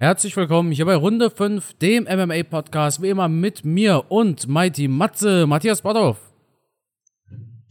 Herzlich 0.00 0.36
willkommen 0.36 0.70
hier 0.70 0.84
bei 0.84 0.94
Runde 0.94 1.28
5, 1.28 1.74
dem 1.78 2.04
MMA-Podcast, 2.04 3.02
wie 3.02 3.08
immer 3.08 3.26
mit 3.26 3.64
mir 3.64 4.04
und 4.12 4.46
Mighty 4.46 4.86
Matze, 4.86 5.44
Matthias 5.44 5.82
Botthoff. 5.82 6.18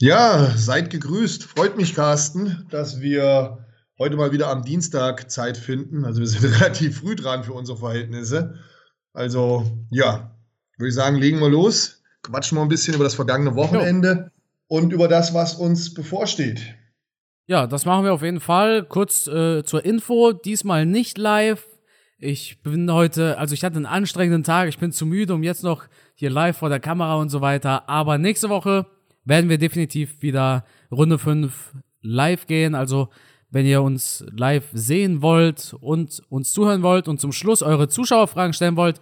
Ja, 0.02 0.52
seid 0.58 0.90
gegrüßt. 0.90 1.46
Freut 1.46 1.78
mich, 1.78 1.96
Carsten, 1.96 2.68
dass 2.70 3.00
wir 3.00 3.66
heute 3.98 4.18
mal 4.18 4.34
wieder 4.34 4.50
am 4.50 4.62
Dienstag 4.62 5.32
Zeit 5.32 5.56
finden. 5.56 6.04
Also 6.04 6.20
wir 6.20 6.28
sind 6.28 6.44
relativ 6.60 7.00
früh 7.00 7.16
dran 7.16 7.46
für 7.46 7.54
unsere 7.54 7.78
Verhältnisse. 7.78 8.56
Also 9.14 9.66
ja, 9.90 10.36
würde 10.78 10.90
ich 10.90 10.96
sagen, 10.96 11.16
legen 11.16 11.40
wir 11.40 11.50
los. 11.50 12.04
Quatschen 12.24 12.58
wir 12.58 12.62
ein 12.62 12.68
bisschen 12.68 12.96
über 12.96 13.06
das 13.06 13.16
vergangene 13.16 13.56
Wochenende 13.56 14.32
jo. 14.70 14.80
und 14.80 14.92
über 14.92 15.08
das, 15.08 15.34
was 15.34 15.56
uns 15.56 15.94
bevorsteht. 15.94 16.60
Ja, 17.46 17.68
das 17.68 17.86
machen 17.86 18.04
wir 18.04 18.12
auf 18.12 18.22
jeden 18.22 18.42
Fall. 18.42 18.84
Kurz 18.84 19.28
äh, 19.28 19.64
zur 19.64 19.86
Info, 19.86 20.34
diesmal 20.34 20.86
nicht 20.86 21.18
live. 21.18 21.64
Ich 22.20 22.64
bin 22.64 22.92
heute, 22.92 23.38
also 23.38 23.54
ich 23.54 23.64
hatte 23.64 23.76
einen 23.76 23.86
anstrengenden 23.86 24.44
Tag, 24.44 24.70
ich 24.70 24.80
bin 24.80 24.92
zu 24.92 25.06
müde, 25.06 25.36
um 25.36 25.44
jetzt 25.44 25.64
noch 25.64 25.86
hier 26.16 26.32
live 26.32 26.58
vor 26.58 26.70
der 26.70 26.80
Kamera 26.80 27.16
und 27.18 27.30
so 27.30 27.42
weiter. 27.42 27.88
Aber 27.88 28.18
nächste 28.18 28.50
Woche 28.50 28.88
werden 29.24 29.52
wir 29.52 29.60
definitiv 29.60 30.20
wieder 30.24 30.66
Runde 30.92 31.20
5 31.20 31.76
live 32.02 32.48
gehen. 32.48 32.74
Also 32.74 33.10
wenn 33.52 33.68
ihr 33.68 33.84
uns 33.84 34.26
live 34.36 34.68
sehen 34.74 35.22
wollt 35.22 35.76
und 35.80 36.24
uns 36.30 36.54
zuhören 36.54 36.82
wollt 36.82 37.08
und 37.08 37.22
zum 37.22 37.32
Schluss 37.32 37.62
eure 37.62 37.88
Zuschauerfragen 37.88 38.54
stellen 38.54 38.78
wollt, 38.78 39.00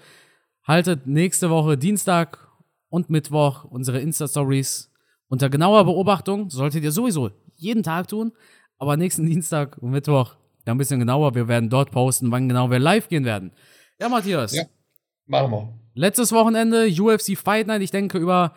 haltet 0.63 1.07
nächste 1.07 1.49
Woche 1.49 1.77
Dienstag 1.77 2.49
und 2.89 3.09
Mittwoch 3.09 3.63
unsere 3.63 4.01
Insta-Stories 4.01 4.91
unter 5.29 5.49
genauer 5.49 5.85
Beobachtung. 5.85 6.49
Solltet 6.49 6.83
ihr 6.83 6.91
sowieso 6.91 7.31
jeden 7.55 7.81
Tag 7.81 8.09
tun, 8.09 8.33
aber 8.77 8.97
nächsten 8.97 9.25
Dienstag 9.25 9.77
und 9.77 9.91
Mittwoch 9.91 10.35
ja 10.65 10.73
ein 10.73 10.77
bisschen 10.77 10.99
genauer. 10.99 11.35
Wir 11.35 11.47
werden 11.47 11.69
dort 11.69 11.91
posten, 11.91 12.31
wann 12.31 12.49
genau 12.49 12.69
wir 12.71 12.79
live 12.79 13.07
gehen 13.07 13.25
werden. 13.25 13.51
Ja, 13.99 14.09
Matthias. 14.09 14.53
Ja, 14.53 14.63
machen 15.25 15.51
wir. 15.51 15.79
Letztes 15.93 16.31
Wochenende 16.31 16.87
UFC 16.87 17.37
Fight 17.37 17.67
Night. 17.67 17.81
Ich 17.81 17.91
denke, 17.91 18.17
über 18.17 18.53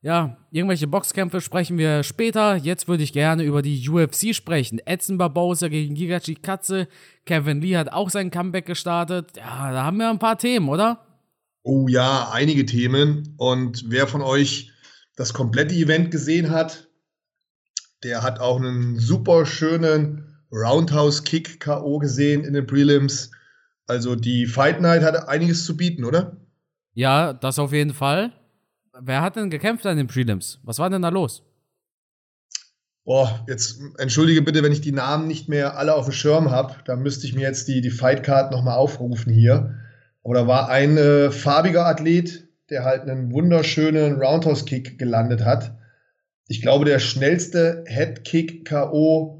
ja, 0.00 0.36
irgendwelche 0.52 0.86
Boxkämpfe 0.86 1.40
sprechen 1.40 1.76
wir 1.76 2.04
später. 2.04 2.56
Jetzt 2.56 2.86
würde 2.86 3.02
ich 3.02 3.12
gerne 3.12 3.42
über 3.42 3.62
die 3.62 3.88
UFC 3.88 4.34
sprechen. 4.34 4.80
Edson 4.84 5.18
Barbosa 5.18 5.68
gegen 5.68 5.94
Gigachi 5.94 6.36
Katze. 6.36 6.86
Kevin 7.26 7.60
Lee 7.60 7.76
hat 7.76 7.92
auch 7.92 8.08
sein 8.08 8.30
Comeback 8.30 8.66
gestartet. 8.66 9.36
Ja, 9.36 9.72
da 9.72 9.84
haben 9.84 9.98
wir 9.98 10.08
ein 10.08 10.20
paar 10.20 10.38
Themen, 10.38 10.68
oder? 10.68 11.04
Oh 11.62 11.88
ja, 11.88 12.30
einige 12.30 12.64
Themen. 12.64 13.34
Und 13.38 13.86
wer 13.88 14.06
von 14.06 14.22
euch 14.22 14.70
das 15.16 15.34
komplette 15.34 15.74
Event 15.74 16.12
gesehen 16.12 16.50
hat, 16.50 16.88
der 18.04 18.22
hat 18.22 18.38
auch 18.38 18.58
einen 18.58 19.00
super 19.00 19.44
schönen 19.46 20.27
Roundhouse 20.52 21.24
Kick 21.24 21.60
K.O. 21.60 21.98
gesehen 21.98 22.44
in 22.44 22.54
den 22.54 22.66
Prelims. 22.66 23.30
Also 23.86 24.14
die 24.16 24.46
Fight 24.46 24.80
Night 24.80 25.02
hatte 25.02 25.28
einiges 25.28 25.64
zu 25.64 25.76
bieten, 25.76 26.04
oder? 26.04 26.36
Ja, 26.94 27.32
das 27.32 27.58
auf 27.58 27.72
jeden 27.72 27.94
Fall. 27.94 28.32
Wer 29.00 29.22
hat 29.22 29.36
denn 29.36 29.50
gekämpft 29.50 29.86
an 29.86 29.96
den 29.96 30.06
Prelims? 30.06 30.58
Was 30.62 30.78
war 30.78 30.90
denn 30.90 31.02
da 31.02 31.08
los? 31.08 31.42
Boah, 33.04 33.44
jetzt 33.48 33.80
entschuldige 33.96 34.42
bitte, 34.42 34.62
wenn 34.62 34.72
ich 34.72 34.80
die 34.80 34.92
Namen 34.92 35.28
nicht 35.28 35.48
mehr 35.48 35.78
alle 35.78 35.94
auf 35.94 36.04
dem 36.04 36.12
Schirm 36.12 36.50
habe. 36.50 36.74
Da 36.84 36.96
müsste 36.96 37.26
ich 37.26 37.34
mir 37.34 37.42
jetzt 37.42 37.68
die, 37.68 37.80
die 37.80 37.90
Fight 37.90 38.22
Card 38.22 38.50
nochmal 38.50 38.76
aufrufen 38.76 39.32
hier. 39.32 39.78
Aber 40.24 40.34
da 40.34 40.46
war 40.46 40.68
ein 40.68 40.98
äh, 40.98 41.30
farbiger 41.30 41.86
Athlet, 41.86 42.48
der 42.68 42.84
halt 42.84 43.02
einen 43.02 43.32
wunderschönen 43.32 44.20
Roundhouse 44.20 44.66
Kick 44.66 44.98
gelandet 44.98 45.44
hat 45.44 45.78
ich 46.48 46.62
glaube, 46.62 46.86
der 46.86 46.98
schnellste 46.98 47.84
Headkick-K.O., 47.86 49.37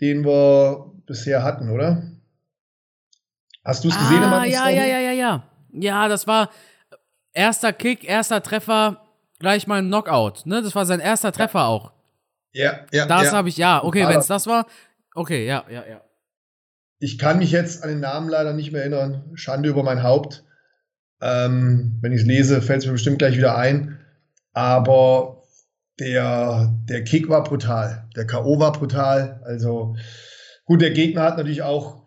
den 0.00 0.24
wir 0.24 0.92
bisher 1.06 1.42
hatten, 1.42 1.70
oder? 1.70 2.02
Hast 3.64 3.84
du 3.84 3.88
es 3.88 3.98
gesehen? 3.98 4.22
Ah, 4.22 4.44
ja, 4.44 4.68
ja, 4.68 4.84
ja, 4.84 4.98
ja, 4.98 5.12
ja. 5.12 5.44
Ja, 5.72 6.08
das 6.08 6.26
war 6.26 6.50
erster 7.32 7.72
Kick, 7.72 8.04
erster 8.04 8.42
Treffer, 8.42 9.02
gleich 9.38 9.66
mal 9.66 9.80
ein 9.80 9.88
Knockout. 9.88 10.46
Ne? 10.46 10.62
Das 10.62 10.74
war 10.74 10.86
sein 10.86 11.00
erster 11.00 11.32
Treffer 11.32 11.66
auch. 11.66 11.92
Ja, 12.52 12.80
ja. 12.92 13.06
Das 13.06 13.24
ja. 13.24 13.32
habe 13.32 13.48
ich, 13.48 13.56
ja, 13.56 13.82
okay, 13.84 14.08
wenn 14.08 14.18
es 14.18 14.26
das 14.26 14.46
war. 14.46 14.66
Okay, 15.14 15.46
ja, 15.46 15.64
ja, 15.68 15.84
ja. 15.86 16.00
Ich 16.98 17.18
kann 17.18 17.38
mich 17.38 17.50
jetzt 17.50 17.82
an 17.82 17.88
den 17.88 18.00
Namen 18.00 18.28
leider 18.28 18.52
nicht 18.52 18.72
mehr 18.72 18.82
erinnern. 18.82 19.30
Schande 19.34 19.68
über 19.68 19.82
mein 19.82 20.02
Haupt. 20.02 20.44
Ähm, 21.20 21.98
wenn 22.00 22.12
ich 22.12 22.22
es 22.22 22.26
lese, 22.26 22.62
fällt 22.62 22.80
es 22.80 22.86
mir 22.86 22.92
bestimmt 22.92 23.18
gleich 23.18 23.36
wieder 23.36 23.56
ein. 23.56 23.98
Aber 24.52 25.39
der, 26.00 26.74
der 26.88 27.04
Kick 27.04 27.28
war 27.28 27.44
brutal, 27.44 28.08
der 28.16 28.26
K.O. 28.26 28.58
war 28.58 28.72
brutal. 28.72 29.40
Also 29.44 29.96
gut, 30.64 30.80
der 30.80 30.90
Gegner 30.90 31.22
hat 31.22 31.36
natürlich 31.36 31.62
auch 31.62 32.06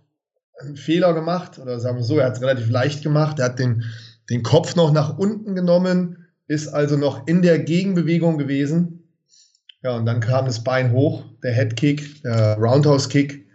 einen 0.59 0.75
Fehler 0.75 1.13
gemacht, 1.13 1.59
oder 1.59 1.79
sagen 1.79 1.97
wir 1.97 2.03
so, 2.03 2.17
er 2.17 2.27
hat 2.27 2.35
es 2.35 2.41
relativ 2.41 2.69
leicht 2.69 3.03
gemacht. 3.03 3.39
Er 3.39 3.45
hat 3.45 3.59
den, 3.59 3.83
den 4.29 4.43
Kopf 4.43 4.75
noch 4.75 4.91
nach 4.91 5.17
unten 5.17 5.55
genommen, 5.55 6.25
ist 6.47 6.67
also 6.67 6.97
noch 6.97 7.27
in 7.27 7.41
der 7.41 7.59
Gegenbewegung 7.59 8.37
gewesen. 8.37 9.09
Ja, 9.83 9.95
und 9.95 10.05
dann 10.05 10.21
kam 10.21 10.45
das 10.45 10.63
Bein 10.63 10.91
hoch, 10.91 11.25
der 11.43 11.53
Headkick, 11.53 12.23
der 12.23 12.57
Roundhouse 12.57 13.09
Kick. 13.09 13.47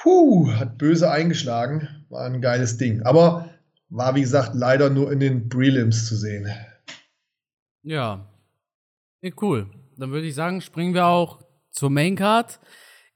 Puh, 0.00 0.52
hat 0.52 0.78
böse 0.78 1.10
eingeschlagen. 1.10 1.88
War 2.10 2.26
ein 2.26 2.40
geiles 2.40 2.76
Ding. 2.76 3.02
Aber 3.02 3.48
war, 3.88 4.14
wie 4.14 4.20
gesagt, 4.20 4.54
leider 4.54 4.90
nur 4.90 5.10
in 5.10 5.20
den 5.20 5.48
Prelims 5.48 6.06
zu 6.06 6.16
sehen. 6.16 6.48
Ja, 7.82 8.31
ja, 9.22 9.30
cool. 9.40 9.70
Dann 9.96 10.10
würde 10.10 10.26
ich 10.26 10.34
sagen, 10.34 10.60
springen 10.60 10.94
wir 10.94 11.06
auch 11.06 11.40
zur 11.70 11.90
Maincard. 11.90 12.60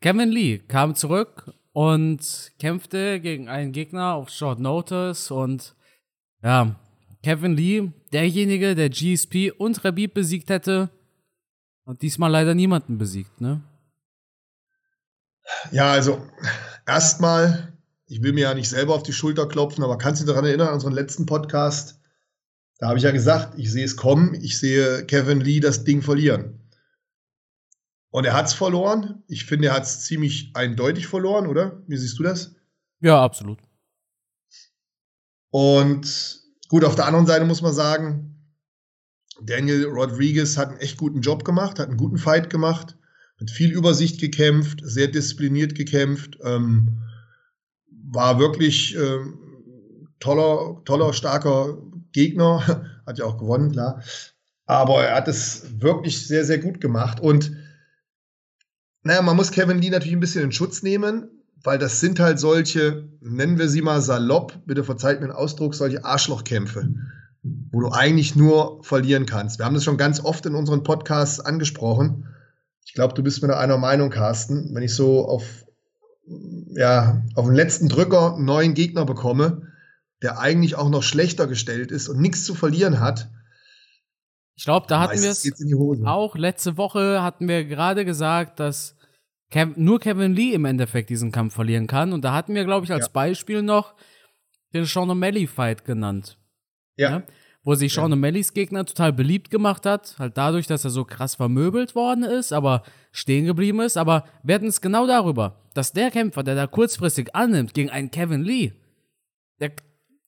Kevin 0.01 0.31
Lee 0.31 0.59
kam 0.59 0.95
zurück 0.95 1.53
und 1.73 2.53
kämpfte 2.59 3.21
gegen 3.21 3.49
einen 3.49 3.73
Gegner 3.73 4.15
auf 4.15 4.31
Short 4.31 4.61
Notice 4.61 5.31
und 5.31 5.75
ja, 6.43 6.77
Kevin 7.23 7.57
Lee, 7.57 7.93
derjenige, 8.13 8.75
der 8.75 8.89
GSP 8.89 9.51
und 9.51 9.85
Rabib 9.85 10.15
besiegt 10.15 10.49
hätte 10.49 10.91
und 11.85 12.03
diesmal 12.03 12.31
leider 12.31 12.55
niemanden 12.55 12.99
besiegt, 12.99 13.41
ne? 13.41 13.63
Ja, 15.73 15.91
also 15.91 16.25
erstmal, 16.87 17.73
ich 18.07 18.23
will 18.23 18.33
mir 18.33 18.43
ja 18.43 18.55
nicht 18.55 18.69
selber 18.69 18.95
auf 18.95 19.03
die 19.03 19.13
Schulter 19.13 19.47
klopfen, 19.47 19.83
aber 19.83 19.99
kannst 19.99 20.21
du 20.21 20.25
dich 20.25 20.33
daran 20.33 20.47
erinnern, 20.47 20.69
an 20.69 20.75
unseren 20.75 20.93
letzten 20.93 21.27
Podcast? 21.27 22.01
Da 22.79 22.89
habe 22.89 22.99
ich 22.99 23.05
ja 23.05 23.11
gesagt, 23.11 23.59
ich 23.59 23.73
sehe 23.73 23.85
es 23.85 23.97
kommen, 23.97 24.35
ich 24.35 24.59
sehe 24.59 25.05
Kevin 25.07 25.41
Lee 25.41 25.61
das 25.61 25.85
Ding 25.85 26.03
verlieren. 26.03 26.61
Und 28.11 28.25
er 28.25 28.35
hat 28.35 28.47
es 28.47 28.55
verloren. 28.55 29.23
Ich 29.29 29.45
finde, 29.45 29.69
er 29.69 29.75
hat 29.75 29.85
es 29.85 30.05
ziemlich 30.05 30.51
eindeutig 30.55 31.07
verloren, 31.07 31.47
oder? 31.47 31.83
Wie 31.87 31.97
siehst 31.97 32.19
du 32.19 32.23
das? 32.23 32.55
Ja, 33.01 33.23
absolut. 33.23 33.59
Und 35.51 36.41
gut, 36.69 36.85
auf 36.85 36.95
der 36.95 37.07
anderen 37.07 37.27
Seite 37.27 37.45
muss 37.45 37.63
man 37.63 37.73
sagen, 37.73 38.37
Daniel 39.43 39.87
Rodriguez 39.87 40.57
hat 40.57 40.71
einen 40.71 40.79
echt 40.79 40.97
guten 40.97 41.21
Job 41.21 41.45
gemacht, 41.45 41.79
hat 41.79 41.89
einen 41.89 41.99
guten 41.99 42.19
Fight 42.19 42.51
gemacht, 42.51 42.97
mit 43.39 43.51
viel 43.51 43.71
Übersicht 43.73 44.21
gekämpft, 44.21 44.81
sehr 44.83 45.09
diszipliniert 45.09 45.75
gekämpft, 45.75 46.39
ähm, 46.43 47.03
war 47.91 48.39
wirklich 48.39 48.97
ähm, 48.97 50.09
toller, 50.21 50.83
toller, 50.85 51.13
starker 51.13 51.77
Gegner, 52.17 52.91
hat 53.07 53.19
ja 53.19 53.27
auch 53.27 53.39
gewonnen, 53.39 53.73
klar. 53.73 54.03
Aber 54.65 55.05
er 55.05 55.15
hat 55.15 55.29
es 55.29 55.81
wirklich 55.81 56.27
sehr, 56.27 56.45
sehr 56.45 56.59
gut 56.59 56.81
gemacht. 56.81 57.21
Und 57.21 57.53
naja, 59.03 59.23
man 59.23 59.37
muss 59.37 59.53
Kevin 59.53 59.79
Lee 59.79 59.91
natürlich 59.91 60.15
ein 60.15 60.21
bisschen 60.21 60.43
in 60.45 60.51
Schutz 60.51 60.83
nehmen, 60.83 61.29
weil 61.63 61.79
das 61.79 62.01
sind 62.01 62.19
halt 62.19 62.41
solche, 62.41 63.09
nennen 63.21 63.59
wir 63.59 63.69
sie 63.69 63.83
mal 63.83 64.01
salopp, 64.01 64.59
bitte 64.67 64.83
verzeiht 64.83 65.21
mir 65.21 65.29
den 65.29 65.37
Ausdruck, 65.37 65.75
solche 65.75 66.05
Arschlochkämpfe, 66.05 66.89
wo 67.71 67.81
du 67.81 67.91
eigentlich 67.91 68.35
nur 68.35 68.83
verlieren 68.83 69.27
kannst. 69.27 69.59
Wir 69.59 69.67
haben 69.67 69.75
das 69.75 69.85
schon 69.85 69.99
ganz 69.99 70.19
oft 70.19 70.47
in 70.47 70.55
unseren 70.55 70.83
Podcasts 70.83 71.39
angesprochen. 71.39 72.27
Ich 72.85 72.95
glaube, 72.95 73.15
du 73.15 73.23
bist 73.23 73.43
mir 73.43 73.49
da 73.49 73.59
einer 73.59 73.79
Meinung, 73.79 74.11
Carsten. 74.11 74.75
Wenn 74.75 74.83
ich 74.83 74.95
so 74.95 75.29
auf, 75.29 75.67
ja, 76.71 77.23
auf 77.35 77.47
den 77.47 77.55
letzten 77.55 77.89
Drücker 77.89 78.35
einen 78.35 78.47
neuen 78.47 78.75
Gegner 78.75 79.05
bekomme, 79.05 79.67
der 80.23 80.39
eigentlich 80.39 80.77
auch 80.77 80.89
noch 80.89 81.03
schlechter 81.03 81.47
gestellt 81.47 81.91
ist 81.91 82.09
und 82.09 82.21
nichts 82.21 82.45
zu 82.45 82.55
verlieren 82.55 83.01
hat. 83.01 83.31
Ich 84.57 84.65
glaube, 84.65 84.87
da 84.89 85.01
hatten 85.01 85.21
wir 85.21 85.31
es 85.31 85.47
auch 86.07 86.35
letzte 86.35 86.79
Woche 86.79 87.23
hatten 87.23 87.47
wir 87.47 87.65
gerade 87.65 88.07
gesagt, 88.07 88.59
dass 88.59 88.97
Kev 89.51 89.75
nur 89.77 90.01
Kevin 90.01 90.35
Lee 90.35 90.55
im 90.55 90.65
Endeffekt 90.65 91.11
diesen 91.11 91.31
Kampf 91.31 91.55
verlieren 91.55 91.87
kann. 91.87 92.13
Und 92.13 92.25
da 92.25 92.33
hatten 92.33 92.55
wir, 92.55 92.65
glaube 92.65 92.85
ich, 92.85 92.93
als 92.93 93.07
ja. 93.07 93.13
Beispiel 93.13 93.63
noch 93.63 93.95
den 94.73 94.87
Sean 94.87 95.11
O'Malley-Fight 95.11 95.85
genannt. 95.85 96.39
Ja. 96.97 97.11
ja. 97.11 97.23
Wo 97.63 97.75
sich 97.75 97.93
Sean 97.93 98.11
ja. 98.11 98.17
O'Malley's 98.17 98.55
Gegner 98.55 98.85
total 98.85 99.13
beliebt 99.13 99.51
gemacht 99.51 99.87
hat. 99.87 100.17
Halt 100.19 100.37
dadurch, 100.37 100.67
dass 100.67 100.85
er 100.85 100.91
so 100.91 101.05
krass 101.05 101.37
vermöbelt 101.37 101.95
worden 101.95 102.25
ist, 102.25 102.53
aber 102.53 102.83
stehen 103.13 103.45
geblieben 103.45 103.81
ist. 103.81 103.97
Aber 103.97 104.25
wir 104.43 104.55
hatten 104.55 104.67
es 104.67 104.81
genau 104.81 105.07
darüber, 105.07 105.61
dass 105.75 105.93
der 105.93 106.11
Kämpfer, 106.11 106.43
der 106.43 106.55
da 106.55 106.67
kurzfristig 106.67 107.35
annimmt 107.35 107.75
gegen 107.75 107.91
einen 107.91 108.11
Kevin 108.11 108.43
Lee, 108.43 108.73
der 109.61 109.73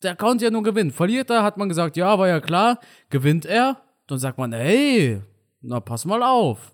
der 0.02 0.16
konnte 0.16 0.44
ja 0.44 0.50
nur 0.50 0.62
gewinnen. 0.62 0.90
Verliert 0.90 1.30
er, 1.30 1.42
hat 1.42 1.56
man 1.56 1.68
gesagt, 1.68 1.96
ja, 1.96 2.18
war 2.18 2.28
ja 2.28 2.40
klar. 2.40 2.80
Gewinnt 3.10 3.46
er, 3.46 3.82
dann 4.06 4.18
sagt 4.18 4.38
man, 4.38 4.52
hey, 4.52 5.22
na 5.60 5.80
pass 5.80 6.04
mal 6.04 6.22
auf. 6.22 6.72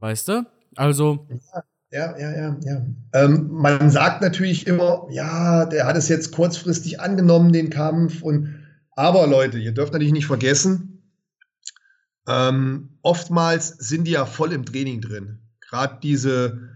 Weißt 0.00 0.28
du? 0.28 0.46
Also. 0.76 1.26
ja, 1.90 2.18
ja, 2.18 2.30
ja, 2.30 2.56
ja. 2.62 2.86
Ähm, 3.12 3.48
man 3.52 3.90
sagt 3.90 4.20
natürlich 4.20 4.66
immer, 4.66 5.06
ja, 5.10 5.66
der 5.66 5.86
hat 5.86 5.96
es 5.96 6.08
jetzt 6.08 6.34
kurzfristig 6.34 7.00
angenommen, 7.00 7.52
den 7.52 7.70
Kampf. 7.70 8.22
Und 8.22 8.62
aber 8.96 9.26
Leute, 9.26 9.58
ihr 9.58 9.72
dürft 9.72 9.92
natürlich 9.92 10.12
nicht 10.12 10.26
vergessen, 10.26 10.92
ähm, 12.26 12.98
oftmals 13.02 13.68
sind 13.68 14.04
die 14.04 14.12
ja 14.12 14.26
voll 14.26 14.52
im 14.52 14.64
Training 14.64 15.00
drin. 15.00 15.40
Gerade 15.60 15.98
diese 16.02 16.68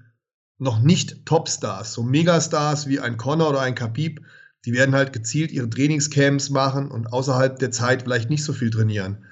noch 0.59 0.81
nicht 0.81 1.27
Topstars, 1.27 1.93
so 1.93 2.03
Megastars 2.03 2.89
wie 2.89 3.01
ein 3.01 3.17
Connor 3.17 3.51
oder 3.51 3.61
ein 3.61 3.75
Khabib, 3.75 4.23
die 4.67 4.73
werden 4.73 4.95
halt 4.95 5.13
gezielt 5.13 5.53
ihre 5.53 5.71
Trainingscamps 5.71 6.51
machen 6.51 6.91
und 6.91 7.13
außerhalb 7.13 7.59
der 7.59 7.71
Zeit 7.71 8.03
vielleicht 8.03 8.29
nicht 8.29 8.45
so 8.45 8.53
viel 8.53 8.71
trainieren. 8.71 9.25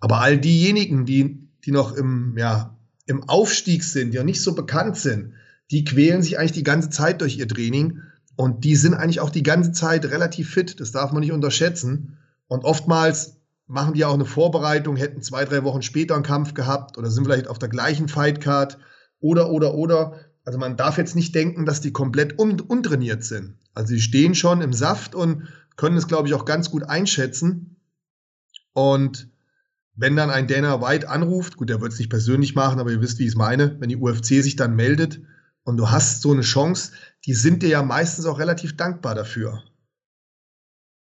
Aber 0.00 0.20
all 0.20 0.36
diejenigen, 0.36 1.06
die, 1.06 1.48
die 1.64 1.70
noch 1.70 1.92
im, 1.92 2.36
ja, 2.36 2.76
im 3.06 3.28
Aufstieg 3.28 3.84
sind, 3.84 4.12
die 4.12 4.18
noch 4.18 4.24
nicht 4.24 4.42
so 4.42 4.54
bekannt 4.54 4.96
sind, 4.96 5.34
die 5.70 5.84
quälen 5.84 6.22
sich 6.22 6.38
eigentlich 6.38 6.52
die 6.52 6.64
ganze 6.64 6.90
Zeit 6.90 7.20
durch 7.20 7.38
ihr 7.38 7.46
Training 7.46 8.00
und 8.34 8.64
die 8.64 8.74
sind 8.74 8.94
eigentlich 8.94 9.20
auch 9.20 9.30
die 9.30 9.44
ganze 9.44 9.70
Zeit 9.72 10.04
relativ 10.06 10.50
fit. 10.50 10.80
Das 10.80 10.90
darf 10.90 11.12
man 11.12 11.20
nicht 11.20 11.32
unterschätzen. 11.32 12.18
Und 12.48 12.64
oftmals 12.64 13.36
machen 13.68 13.94
die 13.94 14.04
auch 14.04 14.14
eine 14.14 14.24
Vorbereitung, 14.24 14.96
hätten 14.96 15.22
zwei, 15.22 15.44
drei 15.44 15.62
Wochen 15.62 15.82
später 15.82 16.14
einen 16.14 16.24
Kampf 16.24 16.54
gehabt 16.54 16.98
oder 16.98 17.10
sind 17.10 17.24
vielleicht 17.24 17.46
auf 17.46 17.60
der 17.60 17.68
gleichen 17.68 18.08
Fightcard 18.08 18.78
oder, 19.20 19.50
oder, 19.50 19.74
oder. 19.74 20.14
Also 20.44 20.58
man 20.58 20.76
darf 20.76 20.98
jetzt 20.98 21.14
nicht 21.14 21.34
denken, 21.34 21.66
dass 21.66 21.80
die 21.80 21.92
komplett 21.92 22.38
un 22.38 22.60
untrainiert 22.60 23.24
sind. 23.24 23.58
Also 23.74 23.94
sie 23.94 24.00
stehen 24.00 24.34
schon 24.34 24.62
im 24.62 24.72
Saft 24.72 25.14
und 25.14 25.48
können 25.76 25.96
es, 25.96 26.08
glaube 26.08 26.28
ich, 26.28 26.34
auch 26.34 26.44
ganz 26.44 26.70
gut 26.70 26.82
einschätzen. 26.84 27.76
Und 28.72 29.28
wenn 29.94 30.16
dann 30.16 30.30
ein 30.30 30.46
Dana 30.46 30.80
White 30.80 31.08
anruft, 31.08 31.56
gut, 31.56 31.68
der 31.68 31.80
wird 31.80 31.92
es 31.92 31.98
nicht 31.98 32.10
persönlich 32.10 32.54
machen, 32.54 32.80
aber 32.80 32.90
ihr 32.90 33.00
wisst, 33.00 33.18
wie 33.18 33.24
ich 33.24 33.30
es 33.30 33.36
meine, 33.36 33.78
wenn 33.80 33.88
die 33.88 33.96
UFC 33.96 34.26
sich 34.26 34.56
dann 34.56 34.74
meldet 34.74 35.20
und 35.64 35.76
du 35.76 35.90
hast 35.90 36.22
so 36.22 36.32
eine 36.32 36.42
Chance, 36.42 36.92
die 37.26 37.34
sind 37.34 37.62
dir 37.62 37.68
ja 37.68 37.82
meistens 37.82 38.26
auch 38.26 38.38
relativ 38.38 38.76
dankbar 38.76 39.14
dafür. 39.14 39.62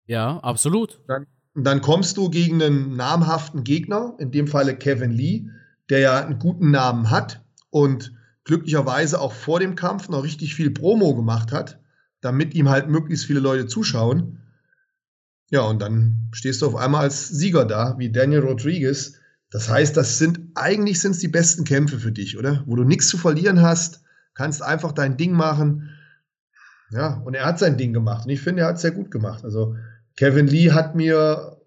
Ja, 0.05 0.39
absolut. 0.39 1.01
Dann, 1.07 1.27
dann 1.53 1.81
kommst 1.81 2.15
du 2.17 2.29
gegen 2.29 2.61
einen 2.61 2.95
namhaften 2.95 3.63
Gegner, 3.63 4.15
in 4.19 4.31
dem 4.31 4.47
Falle 4.47 4.75
Kevin 4.75 5.11
Lee, 5.11 5.49
der 5.89 5.99
ja 5.99 6.25
einen 6.25 6.39
guten 6.39 6.71
Namen 6.71 7.09
hat 7.09 7.43
und 7.69 8.16
glücklicherweise 8.47 9.19
auch 9.19 9.33
vor 9.33 9.59
dem 9.59 9.75
Kampf 9.75 10.07
noch 10.07 10.23
richtig 10.23 10.55
viel 10.55 10.71
Promo 10.71 11.15
gemacht 11.15 11.51
hat, 11.51 11.79
damit 12.21 12.55
ihm 12.55 12.69
halt 12.69 12.87
möglichst 12.87 13.25
viele 13.25 13.41
Leute 13.41 13.67
zuschauen. 13.67 14.41
Ja, 15.49 15.61
und 15.61 15.81
dann 15.81 16.29
stehst 16.31 16.61
du 16.61 16.67
auf 16.67 16.75
einmal 16.75 17.01
als 17.03 17.27
Sieger 17.27 17.65
da, 17.65 17.95
wie 17.99 18.09
Daniel 18.09 18.39
Rodriguez. 18.41 19.15
Das 19.51 19.69
heißt, 19.69 19.95
das 19.95 20.17
sind 20.17 20.39
eigentlich 20.55 20.99
sind 20.99 21.21
die 21.21 21.27
besten 21.27 21.65
Kämpfe 21.65 21.99
für 21.99 22.11
dich, 22.11 22.37
oder? 22.37 22.63
Wo 22.65 22.75
du 22.75 22.85
nichts 22.85 23.09
zu 23.09 23.17
verlieren 23.17 23.61
hast, 23.61 24.01
kannst 24.33 24.61
einfach 24.61 24.93
dein 24.93 25.17
Ding 25.17 25.33
machen. 25.33 25.89
Ja, 26.91 27.15
und 27.25 27.33
er 27.33 27.45
hat 27.45 27.59
sein 27.59 27.77
Ding 27.77 27.91
gemacht. 27.91 28.25
Und 28.25 28.31
ich 28.31 28.41
finde, 28.41 28.61
er 28.61 28.69
hat 28.69 28.75
es 28.77 28.81
sehr 28.81 28.91
gut 28.91 29.11
gemacht. 29.11 29.43
Also 29.43 29.75
Kevin 30.15 30.47
Lee 30.47 30.71
hat 30.71 30.95
mir, 30.95 31.57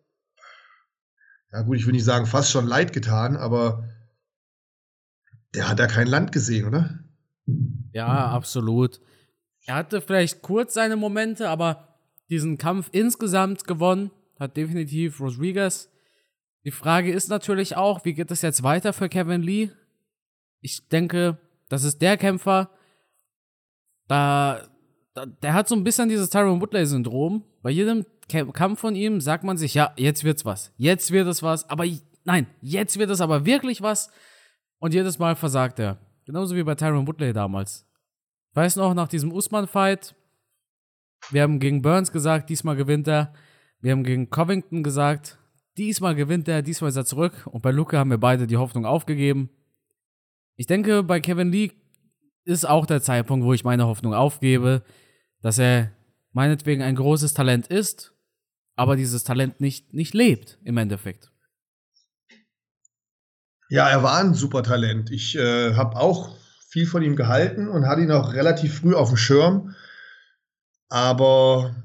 ja 1.53 1.63
gut, 1.63 1.77
ich 1.77 1.87
will 1.87 1.93
nicht 1.93 2.05
sagen, 2.05 2.25
fast 2.25 2.51
schon 2.51 2.67
leid 2.67 2.95
getan, 2.95 3.37
aber 3.37 3.90
der 5.55 5.69
hat 5.69 5.79
da 5.79 5.87
kein 5.87 6.07
Land 6.07 6.33
gesehen, 6.33 6.67
oder? 6.67 7.01
Ja, 7.93 8.31
absolut. 8.31 9.01
Er 9.67 9.75
hatte 9.75 10.01
vielleicht 10.01 10.43
kurz 10.43 10.75
seine 10.75 10.97
Momente, 10.97 11.49
aber 11.49 11.99
diesen 12.29 12.59
Kampf 12.59 12.89
insgesamt 12.93 13.67
gewonnen 13.67 14.11
hat 14.39 14.57
definitiv 14.57 15.21
Rodriguez. 15.21 15.91
Die 16.65 16.71
Frage 16.71 17.13
ist 17.13 17.29
natürlich 17.29 17.77
auch, 17.77 18.05
wie 18.05 18.15
geht 18.15 18.31
es 18.31 18.43
jetzt 18.43 18.63
weiter 18.63 18.93
für 18.93 19.09
Kevin 19.09 19.43
Lee? 19.43 19.71
Ich 20.61 20.89
denke, 20.89 21.39
das 21.69 21.85
ist 21.85 22.03
der 22.03 22.17
Kämpfer, 22.17 22.71
da, 24.09 24.69
da 25.15 25.27
der 25.27 25.55
hat 25.55 25.69
so 25.69 25.75
ein 25.75 25.85
bisschen 25.85 26.09
dieses 26.09 26.31
Tyron 26.31 26.61
Woodley-Syndrom. 26.61 27.45
Bei 27.63 27.71
jedem 27.71 28.05
Kampf 28.29 28.81
von 28.81 28.95
ihm 28.95 29.21
sagt 29.21 29.45
man 29.45 29.57
sich, 29.57 29.75
ja, 29.75 29.93
jetzt 29.97 30.25
wird's 30.25 30.45
was. 30.45 30.73
Jetzt 30.77 31.13
wird 31.13 31.29
es 31.29 31.43
was. 31.43 31.69
Aber 31.71 31.85
nein, 32.25 32.47
jetzt 32.61 32.99
wird 32.99 33.11
es 33.11 33.21
aber 33.21 33.47
wirklich 33.47 33.83
was. 33.83 34.11
Und 34.81 34.95
jedes 34.95 35.19
Mal 35.19 35.37
versagt 35.37 35.79
er. 35.79 35.99
Genauso 36.25 36.57
wie 36.57 36.63
bei 36.65 36.75
Tyron 36.75 37.07
Woodley 37.07 37.33
damals. 37.33 37.87
Ich 38.51 38.57
weiß 38.57 38.77
noch, 38.77 38.95
nach 38.95 39.09
diesem 39.09 39.31
Usman-Fight, 39.31 40.17
wir 41.31 41.43
haben 41.43 41.61
gegen 41.61 41.83
Burns 41.83 42.11
gesagt, 42.11 42.51
diesmal 42.51 42.77
gewinnt 42.77 43.07
er. 43.07 43.33
Wir 43.81 43.93
haben 43.93 44.05
gegen 44.05 44.31
Covington 44.31 44.83
gesagt, 44.83 45.39
diesmal 45.77 46.15
gewinnt 46.15 46.49
er, 46.49 46.63
diesmal 46.63 46.91
ist 46.91 46.97
er 46.97 47.05
zurück. 47.05 47.47
Und 47.47 47.63
bei 47.63 47.71
Luca 47.71 47.99
haben 47.99 48.11
wir 48.11 48.19
beide 48.19 48.47
die 48.47 48.57
Hoffnung 48.57 48.87
aufgegeben. 48.87 49.51
Ich 50.57 50.67
denke, 50.67 51.03
bei 51.03 51.21
Kevin 51.21 51.53
Lee 51.53 51.73
ist 52.45 52.69
auch 52.69 52.87
der 52.87 53.03
Zeitpunkt, 53.03 53.45
wo 53.45 53.53
ich 53.53 53.65
meine 53.65 53.87
Hoffnung 53.87 54.15
aufgebe, 54.15 54.83
dass 55.43 55.59
er 55.59 55.93
meinetwegen 56.33 56.83
ein 56.83 56.97
großes 56.97 57.35
Talent 57.35 57.67
ist, 57.67 58.15
aber 58.77 58.97
dieses 58.97 59.25
Talent 59.25 59.61
nicht, 59.61 59.93
nicht 59.93 60.15
lebt 60.15 60.59
im 60.65 60.77
Endeffekt. 60.77 61.31
Ja, 63.71 63.89
er 63.89 64.03
war 64.03 64.19
ein 64.19 64.35
super 64.35 64.65
Talent. 64.65 65.11
Ich 65.13 65.37
äh, 65.37 65.75
habe 65.75 65.97
auch 65.97 66.37
viel 66.69 66.87
von 66.87 67.03
ihm 67.03 67.15
gehalten 67.15 67.69
und 67.69 67.87
hatte 67.87 68.03
ihn 68.03 68.11
auch 68.11 68.35
relativ 68.35 68.81
früh 68.81 68.95
auf 68.95 69.09
dem 69.09 69.17
Schirm. 69.17 69.77
Aber 70.89 71.77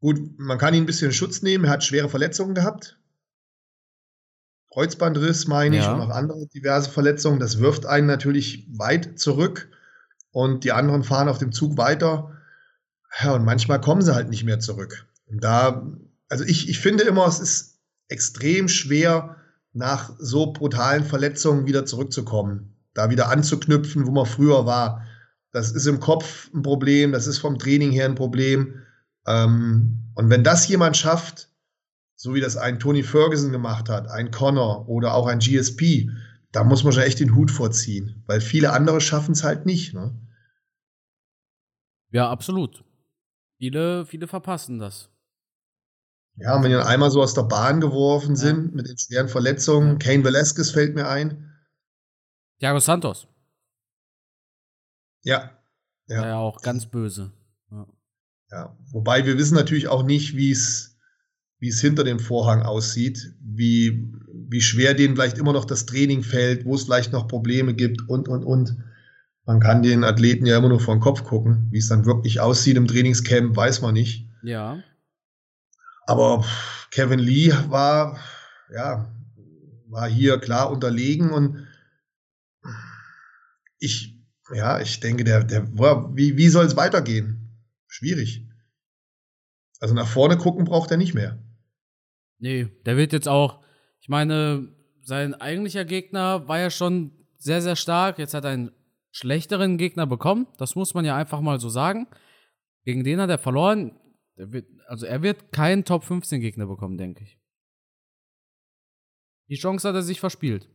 gut, 0.00 0.38
man 0.38 0.58
kann 0.58 0.74
ihn 0.74 0.82
ein 0.82 0.86
bisschen 0.86 1.08
in 1.08 1.14
Schutz 1.14 1.40
nehmen. 1.40 1.64
Er 1.64 1.70
hat 1.70 1.82
schwere 1.82 2.10
Verletzungen 2.10 2.54
gehabt. 2.54 2.98
Kreuzbandriss, 4.70 5.46
meine 5.46 5.78
ich, 5.78 5.84
ja. 5.84 5.94
und 5.94 6.02
auch 6.02 6.10
andere 6.10 6.46
diverse 6.48 6.90
Verletzungen. 6.90 7.40
Das 7.40 7.58
wirft 7.58 7.86
einen 7.86 8.06
natürlich 8.06 8.68
weit 8.76 9.18
zurück. 9.18 9.70
Und 10.30 10.64
die 10.64 10.72
anderen 10.72 11.04
fahren 11.04 11.30
auf 11.30 11.38
dem 11.38 11.52
Zug 11.52 11.78
weiter. 11.78 12.36
Ja, 13.22 13.32
und 13.32 13.46
manchmal 13.46 13.80
kommen 13.80 14.02
sie 14.02 14.14
halt 14.14 14.28
nicht 14.28 14.44
mehr 14.44 14.60
zurück. 14.60 15.06
Und 15.24 15.42
da, 15.42 15.90
also 16.28 16.44
ich, 16.44 16.68
ich 16.68 16.80
finde 16.80 17.04
immer, 17.04 17.26
es 17.26 17.40
ist 17.40 17.78
extrem 18.08 18.68
schwer, 18.68 19.36
nach 19.76 20.14
so 20.18 20.52
brutalen 20.52 21.04
Verletzungen 21.04 21.66
wieder 21.66 21.84
zurückzukommen. 21.84 22.74
Da 22.94 23.10
wieder 23.10 23.28
anzuknüpfen, 23.28 24.06
wo 24.06 24.10
man 24.10 24.24
früher 24.24 24.64
war. 24.64 25.06
Das 25.52 25.70
ist 25.70 25.86
im 25.86 26.00
Kopf 26.00 26.50
ein 26.54 26.62
Problem, 26.62 27.12
das 27.12 27.26
ist 27.26 27.38
vom 27.38 27.58
Training 27.58 27.92
her 27.92 28.06
ein 28.06 28.14
Problem. 28.14 28.82
Ähm, 29.26 30.12
und 30.14 30.30
wenn 30.30 30.44
das 30.44 30.66
jemand 30.66 30.96
schafft, 30.96 31.50
so 32.14 32.34
wie 32.34 32.40
das 32.40 32.56
ein 32.56 32.78
Tony 32.78 33.02
Ferguson 33.02 33.52
gemacht 33.52 33.90
hat, 33.90 34.10
ein 34.10 34.30
Connor 34.30 34.88
oder 34.88 35.14
auch 35.14 35.26
ein 35.26 35.40
GSP, 35.40 36.10
da 36.52 36.64
muss 36.64 36.82
man 36.82 36.94
schon 36.94 37.02
echt 37.02 37.20
den 37.20 37.34
Hut 37.34 37.50
vorziehen, 37.50 38.22
weil 38.26 38.40
viele 38.40 38.72
andere 38.72 39.02
schaffen 39.02 39.32
es 39.32 39.44
halt 39.44 39.66
nicht. 39.66 39.92
Ne? 39.92 40.18
Ja, 42.12 42.30
absolut. 42.30 42.82
Viele, 43.58 44.06
viele 44.06 44.26
verpassen 44.26 44.78
das. 44.78 45.10
Ja, 46.38 46.62
wenn 46.62 46.70
die 46.70 46.76
dann 46.76 46.86
einmal 46.86 47.10
so 47.10 47.22
aus 47.22 47.34
der 47.34 47.44
Bahn 47.44 47.80
geworfen 47.80 48.34
ja. 48.34 48.36
sind 48.36 48.74
mit 48.74 48.88
den 48.88 48.98
schweren 48.98 49.28
Verletzungen, 49.28 49.92
ja. 49.92 49.96
Kane 49.96 50.24
Velasquez 50.24 50.70
fällt 50.70 50.94
mir 50.94 51.08
ein. 51.08 51.52
Thiago 52.58 52.80
Santos. 52.80 53.26
Ja. 55.22 55.50
Ja, 56.08 56.26
ja 56.26 56.36
auch 56.36 56.60
ganz 56.60 56.86
böse. 56.86 57.32
Ja. 57.70 57.86
ja. 58.50 58.76
Wobei 58.92 59.24
wir 59.24 59.38
wissen 59.38 59.54
natürlich 59.54 59.88
auch 59.88 60.02
nicht, 60.02 60.36
wie 60.36 60.50
es 60.50 60.96
wie 61.58 61.68
es 61.68 61.80
hinter 61.80 62.04
dem 62.04 62.18
Vorhang 62.18 62.62
aussieht, 62.62 63.32
wie, 63.40 64.12
wie 64.32 64.60
schwer 64.60 64.94
denen 64.94 65.16
vielleicht 65.16 65.38
immer 65.38 65.52
noch 65.52 65.64
das 65.64 65.86
Training 65.86 66.22
fällt, 66.22 66.64
wo 66.64 66.74
es 66.74 66.84
vielleicht 66.84 67.12
noch 67.12 67.28
Probleme 67.28 67.74
gibt 67.74 68.08
und, 68.08 68.28
und, 68.28 68.44
und. 68.44 68.76
Man 69.46 69.60
kann 69.60 69.82
den 69.82 70.04
Athleten 70.04 70.44
ja 70.44 70.58
immer 70.58 70.68
nur 70.68 70.80
vor 70.80 70.94
den 70.94 71.00
Kopf 71.00 71.22
gucken. 71.22 71.68
Wie 71.70 71.78
es 71.78 71.88
dann 71.88 72.04
wirklich 72.04 72.40
aussieht 72.40 72.76
im 72.76 72.88
Trainingscamp, 72.88 73.56
weiß 73.56 73.80
man 73.80 73.94
nicht. 73.94 74.28
Ja. 74.42 74.82
Aber 76.06 76.44
Kevin 76.90 77.18
Lee 77.18 77.52
war, 77.68 78.18
ja, 78.72 79.12
war 79.88 80.08
hier 80.08 80.38
klar 80.38 80.70
unterlegen 80.70 81.30
und 81.30 81.66
ich, 83.78 84.18
ja, 84.54 84.80
ich 84.80 85.00
denke, 85.00 85.24
der, 85.24 85.44
der, 85.44 85.66
wie, 86.14 86.36
wie 86.36 86.48
soll 86.48 86.64
es 86.64 86.76
weitergehen? 86.76 87.50
Schwierig. 87.88 88.46
Also 89.80 89.94
nach 89.94 90.06
vorne 90.06 90.38
gucken 90.38 90.64
braucht 90.64 90.90
er 90.90 90.96
nicht 90.96 91.14
mehr. 91.14 91.38
Nee, 92.38 92.68
der 92.84 92.96
wird 92.96 93.12
jetzt 93.12 93.28
auch, 93.28 93.62
ich 94.00 94.08
meine, 94.08 94.68
sein 95.02 95.34
eigentlicher 95.34 95.84
Gegner 95.84 96.48
war 96.48 96.58
ja 96.58 96.70
schon 96.70 97.12
sehr, 97.38 97.62
sehr 97.62 97.76
stark. 97.76 98.18
Jetzt 98.18 98.34
hat 98.34 98.44
er 98.44 98.50
einen 98.50 98.70
schlechteren 99.10 99.78
Gegner 99.78 100.06
bekommen. 100.06 100.46
Das 100.58 100.74
muss 100.74 100.94
man 100.94 101.04
ja 101.04 101.16
einfach 101.16 101.40
mal 101.40 101.60
so 101.60 101.68
sagen. 101.68 102.06
Gegen 102.84 103.04
den 103.04 103.20
hat 103.20 103.30
er 103.30 103.38
verloren. 103.38 103.98
Wird, 104.36 104.68
also 104.86 105.06
er 105.06 105.22
wird 105.22 105.50
keinen 105.52 105.84
Top 105.84 106.04
15 106.04 106.40
Gegner 106.40 106.66
bekommen, 106.66 106.98
denke 106.98 107.24
ich. 107.24 107.38
Die 109.48 109.56
Chance 109.56 109.88
hat 109.88 109.94
er 109.94 110.02
sich 110.02 110.20
verspielt. 110.20 110.68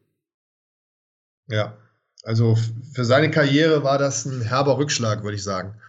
Ja, 1.48 1.77
also 2.24 2.56
für 2.94 3.06
seine 3.06 3.30
Karriere 3.30 3.84
war 3.84 3.98
das 3.98 4.25
ein 4.25 4.41
herber 4.41 4.77
Rückschlag, 4.77 5.24
würde 5.24 5.36
ich 5.36 5.44
sagen. 5.44 5.80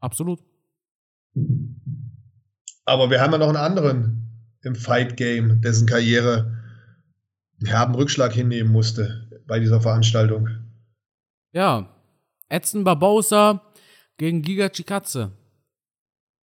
Absolut. 0.00 0.40
Aber 2.84 3.10
wir 3.10 3.20
haben 3.20 3.32
ja 3.32 3.38
noch 3.38 3.48
einen 3.48 3.56
anderen 3.56 4.56
im 4.62 4.74
Fight 4.74 5.16
Game, 5.16 5.60
dessen 5.60 5.86
Karriere 5.86 6.62
einen 7.58 7.66
herben 7.66 7.94
Rückschlag 7.94 8.32
hinnehmen 8.32 8.70
musste 8.70 9.42
bei 9.46 9.58
dieser 9.58 9.80
Veranstaltung. 9.80 10.48
Ja, 11.52 11.88
Edson 12.48 12.84
Barbosa 12.84 13.62
gegen 14.16 14.42
Giga 14.42 14.68
Chikatze. 14.68 15.32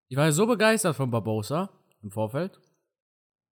Ich 0.09 0.17
war 0.17 0.25
ja 0.25 0.31
so 0.31 0.45
begeistert 0.45 0.95
von 0.95 1.11
Barbosa 1.11 1.69
im 2.01 2.11
Vorfeld. 2.11 2.59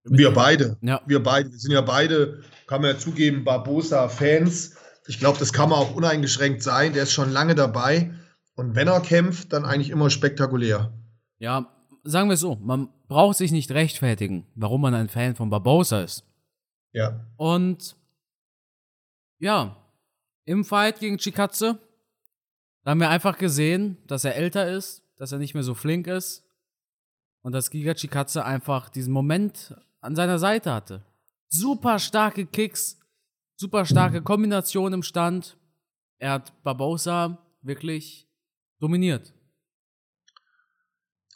Wir 0.04 0.32
beide. 0.32 0.78
Ja. 0.82 1.02
Wir 1.06 1.22
beide. 1.22 1.52
Wir 1.52 1.60
sind 1.60 1.72
ja 1.72 1.82
beide, 1.82 2.44
kann 2.68 2.82
man 2.82 2.92
ja 2.92 2.98
zugeben, 2.98 3.44
Barbosa-Fans. 3.44 4.78
Ich 5.08 5.20
glaube, 5.20 5.40
das 5.40 5.52
kann 5.52 5.70
man 5.70 5.80
auch 5.80 5.96
uneingeschränkt 5.96 6.62
sein. 6.64 6.94
Der 6.94 7.04
ist 7.04 7.12
schon 7.12 7.32
lange 7.32 7.56
dabei. 7.56 8.14
Und 8.56 8.76
wenn 8.76 8.88
er 8.88 9.02
kämpft, 9.02 9.52
dann 9.52 9.66
eigentlich 9.66 9.90
immer 9.90 10.10
spektakulär. 10.10 10.94
Ja, 11.40 11.70
sagen 12.04 12.30
wir 12.30 12.36
es 12.36 12.40
so, 12.40 12.56
man 12.56 12.90
braucht 13.08 13.38
sich 13.38 13.52
nicht 13.52 13.72
rechtfertigen, 13.72 14.46
warum 14.56 14.82
man 14.82 14.94
ein 14.94 15.10
Fan 15.10 15.36
von 15.36 15.50
Barbosa 15.50 16.02
ist. 16.02 16.24
Ja. 16.94 17.26
Und 17.36 17.96
ja, 19.40 19.76
im 20.46 20.64
Fight 20.64 21.00
gegen 21.00 21.18
Chikatze 21.18 21.80
da 22.86 22.92
haben 22.92 23.00
wir 23.00 23.10
einfach 23.10 23.40
gesehen, 23.40 23.98
dass 24.06 24.26
er 24.26 24.36
älter 24.36 24.72
ist, 24.72 25.02
dass 25.18 25.32
er 25.32 25.40
nicht 25.40 25.56
mehr 25.56 25.64
so 25.64 25.74
flink 25.74 26.06
ist 26.06 26.44
und 27.42 27.52
dass 27.52 27.72
Giga 27.72 27.96
Chikatze 27.96 28.46
einfach 28.46 28.90
diesen 28.90 29.12
Moment 29.12 29.76
an 30.02 30.16
seiner 30.16 30.38
Seite 30.38 30.72
hatte. 30.72 31.04
Super 31.48 31.98
starke 31.98 32.46
Kicks, 32.46 33.00
super 33.56 33.88
starke 33.88 34.22
Kombination 34.22 34.94
im 34.94 35.02
Stand. 35.02 35.58
Er 36.20 36.34
hat 36.34 36.64
Barbosa 36.64 37.40
wirklich 37.64 38.28
dominiert. 38.80 39.34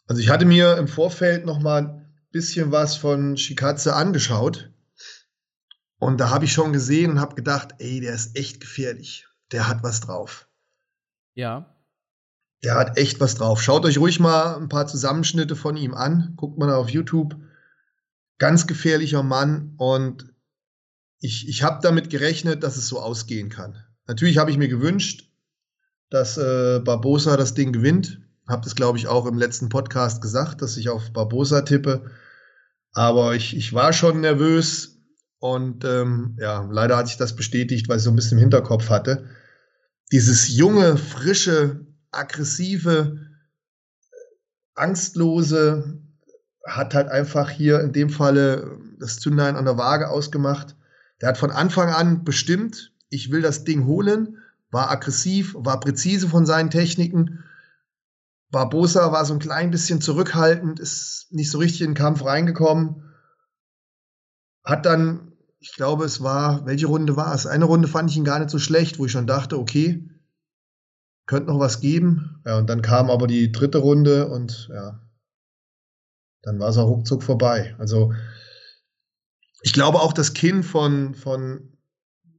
Also 0.06 0.22
ich 0.22 0.30
hatte 0.30 0.46
mir 0.46 0.78
im 0.78 0.88
Vorfeld 0.88 1.48
noch 1.48 1.60
mal 1.60 1.82
ein 1.82 2.14
bisschen 2.32 2.72
was 2.72 2.96
von 2.96 3.38
Shikatze 3.38 3.96
angeschaut 3.96 4.72
und 5.98 6.20
da 6.20 6.30
habe 6.30 6.46
ich 6.46 6.54
schon 6.54 6.74
gesehen 6.74 7.10
und 7.10 7.20
habe 7.20 7.34
gedacht, 7.34 7.74
ey, 7.80 8.02
der 8.02 8.14
ist 8.14 8.38
echt 8.38 8.62
gefährlich. 8.62 9.26
Der 9.52 9.68
hat 9.68 9.82
was 9.82 10.02
drauf. 10.02 10.49
Ja. 11.40 11.74
Der 12.64 12.76
hat 12.76 12.98
echt 12.98 13.22
was 13.22 13.36
drauf. 13.36 13.62
Schaut 13.62 13.86
euch 13.86 13.98
ruhig 13.98 14.20
mal 14.20 14.58
ein 14.58 14.68
paar 14.68 14.88
Zusammenschnitte 14.88 15.56
von 15.56 15.78
ihm 15.78 15.94
an. 15.94 16.34
Guckt 16.36 16.58
mal 16.58 16.74
auf 16.74 16.90
YouTube. 16.90 17.38
Ganz 18.40 18.68
gefährlicher 18.68 19.24
Mann 19.24 19.74
und 19.78 20.34
ich, 21.22 21.48
ich 21.48 21.64
habe 21.64 21.80
damit 21.82 22.10
gerechnet, 22.10 22.64
dass 22.64 22.76
es 22.76 22.90
so 22.90 23.00
ausgehen 23.00 23.48
kann. 23.50 23.78
Natürlich 24.06 24.38
habe 24.38 24.52
ich 24.52 24.58
mir 24.58 24.68
gewünscht, 24.68 25.30
dass 26.10 26.38
äh, 26.38 26.82
Barbosa 26.84 27.38
das 27.38 27.54
Ding 27.54 27.72
gewinnt. 27.72 28.20
Habe 28.46 28.64
das, 28.66 28.76
glaube 28.76 28.98
ich, 28.98 29.08
auch 29.08 29.26
im 29.26 29.38
letzten 29.38 29.70
Podcast 29.70 30.22
gesagt, 30.22 30.62
dass 30.62 30.76
ich 30.76 30.90
auf 30.90 31.14
Barbosa 31.14 31.62
tippe. 31.62 32.12
Aber 32.92 33.36
ich, 33.36 33.56
ich 33.56 33.72
war 33.72 33.94
schon 33.94 34.20
nervös 34.20 34.98
und 35.38 35.86
ähm, 35.86 36.38
ja, 36.42 36.68
leider 36.70 36.98
hat 36.98 37.08
sich 37.08 37.18
das 37.18 37.38
bestätigt, 37.38 37.88
weil 37.88 37.98
ich 37.98 38.04
so 38.04 38.10
ein 38.10 38.18
bisschen 38.18 38.38
im 38.38 38.42
Hinterkopf 38.42 38.90
hatte. 38.90 39.30
Dieses 40.12 40.48
junge, 40.48 40.98
frische, 40.98 41.86
aggressive, 42.12 43.20
angstlose 44.76 46.02
hat 46.66 46.94
halt 46.94 47.10
einfach 47.10 47.50
hier 47.50 47.82
in 47.82 47.94
dem 47.94 48.10
Falle 48.10 48.80
das 49.00 49.20
Zündlein 49.20 49.56
an 49.56 49.66
der 49.66 49.78
Waage 49.78 50.10
ausgemacht. 50.10 50.76
Der 51.22 51.30
hat 51.30 51.38
von 51.38 51.52
Anfang 51.52 51.90
an 51.90 52.24
bestimmt, 52.24 52.94
ich 53.10 53.32
will 53.32 53.42
das 53.42 53.64
Ding 53.64 53.86
holen, 53.86 54.38
war 54.72 54.90
aggressiv, 54.90 55.56
war 55.58 55.80
präzise 55.80 56.30
von 56.30 56.46
seinen 56.46 56.70
Techniken. 56.70 57.44
Barbosa 58.52 59.12
war 59.12 59.26
so 59.26 59.34
ein 59.34 59.40
klein 59.40 59.72
bisschen 59.72 60.02
zurückhaltend, 60.02 60.80
ist 60.80 61.28
nicht 61.32 61.52
so 61.52 61.60
richtig 61.60 61.82
in 61.82 61.92
den 61.92 61.96
Kampf 61.96 62.24
reingekommen. 62.24 63.04
Hat 64.64 64.86
dann, 64.86 65.29
ich 65.60 65.74
glaube, 65.74 66.06
es 66.06 66.22
war, 66.22 66.66
welche 66.66 66.88
Runde 66.88 67.16
war 67.16 67.34
es? 67.34 67.46
Eine 67.46 67.66
Runde 67.66 67.88
fand 67.88 68.10
ich 68.10 68.18
ihn 68.18 68.24
gar 68.24 68.40
nicht 68.40 68.50
so 68.50 68.60
schlecht, 68.60 68.98
wo 68.98 69.06
ich 69.06 69.12
schon 69.12 69.28
dachte, 69.28 69.60
okay, 69.60 70.10
könnte 71.26 71.52
noch 71.52 71.60
was 71.60 71.82
geben. 71.82 72.42
Ja, 72.46 72.58
und 72.58 72.70
dann 72.70 72.82
kam 72.82 73.10
aber 73.10 73.28
die 73.28 73.52
dritte 73.52 73.80
Runde 73.80 74.30
und 74.30 74.70
ja, 74.74 75.00
dann 76.42 76.60
war 76.60 76.70
es 76.70 76.78
auch 76.78 76.88
ruckzuck 76.88 77.24
vorbei. 77.24 77.76
Also, 77.78 78.14
ich 79.62 79.74
glaube 79.74 80.00
auch, 80.00 80.14
das 80.14 80.34
Kinn 80.34 80.64
von, 80.64 81.14
von 81.14 81.78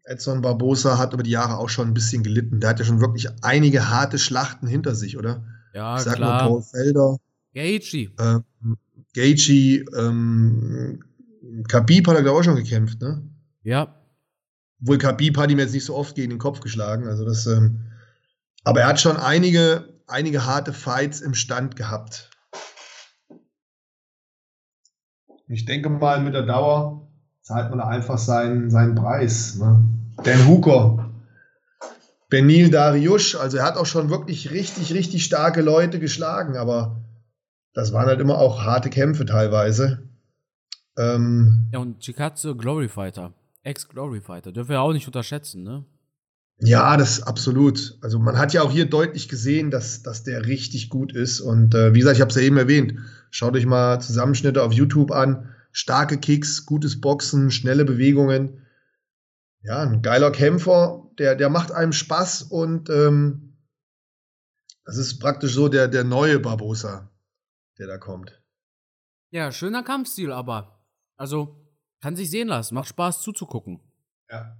Edson 0.04 0.40
Barbosa 0.40 0.96
hat 0.96 1.12
über 1.12 1.22
die 1.22 1.30
Jahre 1.30 1.58
auch 1.58 1.68
schon 1.68 1.88
ein 1.88 1.94
bisschen 1.94 2.22
gelitten. 2.22 2.60
Der 2.60 2.70
hat 2.70 2.78
ja 2.78 2.86
schon 2.86 3.00
wirklich 3.00 3.28
einige 3.42 3.90
harte 3.90 4.18
Schlachten 4.18 4.66
hinter 4.66 4.94
sich, 4.94 5.18
oder? 5.18 5.44
Ja, 5.74 5.96
ich 5.98 6.02
sag 6.02 6.16
klar. 6.16 6.44
mal 6.44 6.48
Paul 6.48 6.62
Felder, 6.62 7.18
Gaethje. 7.52 8.10
ähm, 8.18 8.44
Gaethje, 9.12 9.84
ähm, 9.94 11.04
Khabib 11.68 12.08
hat 12.08 12.16
er 12.16 12.22
glaube 12.22 12.40
ich 12.40 12.48
auch 12.48 12.52
schon 12.52 12.62
gekämpft, 12.62 13.00
ne? 13.00 13.22
Ja. 13.62 13.94
Obwohl 14.80 14.98
Khabib 14.98 15.36
hat 15.36 15.50
ihm 15.50 15.58
jetzt 15.58 15.74
nicht 15.74 15.84
so 15.84 15.94
oft 15.94 16.14
gegen 16.14 16.30
den 16.30 16.38
Kopf 16.38 16.60
geschlagen, 16.60 17.06
also 17.06 17.24
das, 17.24 17.46
ähm, 17.46 17.90
aber 18.64 18.80
er 18.80 18.88
hat 18.88 19.00
schon 19.00 19.16
einige, 19.16 19.88
einige 20.06 20.46
harte 20.46 20.72
Fights 20.72 21.20
im 21.20 21.34
Stand 21.34 21.76
gehabt. 21.76 22.30
Ich 25.48 25.64
denke 25.64 25.88
mal, 25.88 26.22
mit 26.22 26.34
der 26.34 26.46
Dauer 26.46 27.08
zahlt 27.42 27.70
man 27.70 27.80
da 27.80 27.88
einfach 27.88 28.18
seinen, 28.18 28.70
seinen 28.70 28.94
Preis. 28.94 29.56
Ne? 29.56 29.84
Dan 30.22 30.46
Hooker, 30.46 31.10
Benil 32.28 32.70
Dariush, 32.70 33.34
also 33.34 33.56
er 33.56 33.64
hat 33.64 33.76
auch 33.76 33.86
schon 33.86 34.10
wirklich 34.10 34.52
richtig, 34.52 34.94
richtig 34.94 35.24
starke 35.24 35.62
Leute 35.62 35.98
geschlagen, 35.98 36.56
aber 36.56 37.02
das 37.74 37.92
waren 37.92 38.06
halt 38.06 38.20
immer 38.20 38.38
auch 38.38 38.62
harte 38.62 38.90
Kämpfe 38.90 39.26
teilweise. 39.26 40.09
Ähm, 41.00 41.68
Ja, 41.72 41.78
und 41.78 42.00
Chikatze 42.00 42.54
Glory 42.54 42.88
Fighter. 42.88 43.32
Ex-Glory 43.62 44.20
Fighter. 44.20 44.52
Dürfen 44.52 44.70
wir 44.70 44.80
auch 44.80 44.92
nicht 44.92 45.06
unterschätzen, 45.06 45.62
ne? 45.62 45.84
Ja, 46.62 46.96
das 46.98 47.22
absolut. 47.22 47.96
Also 48.02 48.18
man 48.18 48.36
hat 48.36 48.52
ja 48.52 48.62
auch 48.62 48.70
hier 48.70 48.84
deutlich 48.84 49.28
gesehen, 49.28 49.70
dass, 49.70 50.02
dass 50.02 50.24
der 50.24 50.46
richtig 50.46 50.90
gut 50.90 51.12
ist. 51.12 51.40
Und 51.40 51.74
äh, 51.74 51.94
wie 51.94 52.00
gesagt, 52.00 52.16
ich 52.16 52.20
habe 52.20 52.28
es 52.28 52.36
ja 52.36 52.42
eben 52.42 52.58
erwähnt. 52.58 52.98
Schaut 53.30 53.56
euch 53.56 53.64
mal 53.64 54.00
Zusammenschnitte 54.00 54.62
auf 54.62 54.72
YouTube 54.72 55.10
an. 55.10 55.54
Starke 55.72 56.18
Kicks, 56.18 56.66
gutes 56.66 57.00
Boxen, 57.00 57.50
schnelle 57.50 57.84
Bewegungen. 57.84 58.66
Ja, 59.62 59.82
ein 59.82 60.02
geiler 60.02 60.32
Kämpfer, 60.32 61.10
der, 61.18 61.34
der 61.36 61.48
macht 61.48 61.70
einem 61.70 61.92
Spaß 61.92 62.42
und 62.42 62.90
ähm, 62.90 63.56
das 64.84 64.96
ist 64.96 65.18
praktisch 65.18 65.52
so 65.52 65.68
der, 65.68 65.86
der 65.86 66.02
neue 66.02 66.40
Barbosa, 66.40 67.10
der 67.78 67.86
da 67.86 67.98
kommt. 67.98 68.42
Ja, 69.30 69.52
schöner 69.52 69.82
Kampfstil, 69.82 70.32
aber. 70.32 70.79
Also, 71.20 71.54
kann 72.00 72.16
sich 72.16 72.30
sehen 72.30 72.48
lassen. 72.48 72.74
Macht 72.74 72.88
Spaß 72.88 73.20
zuzugucken. 73.20 73.78
Ja. 74.30 74.56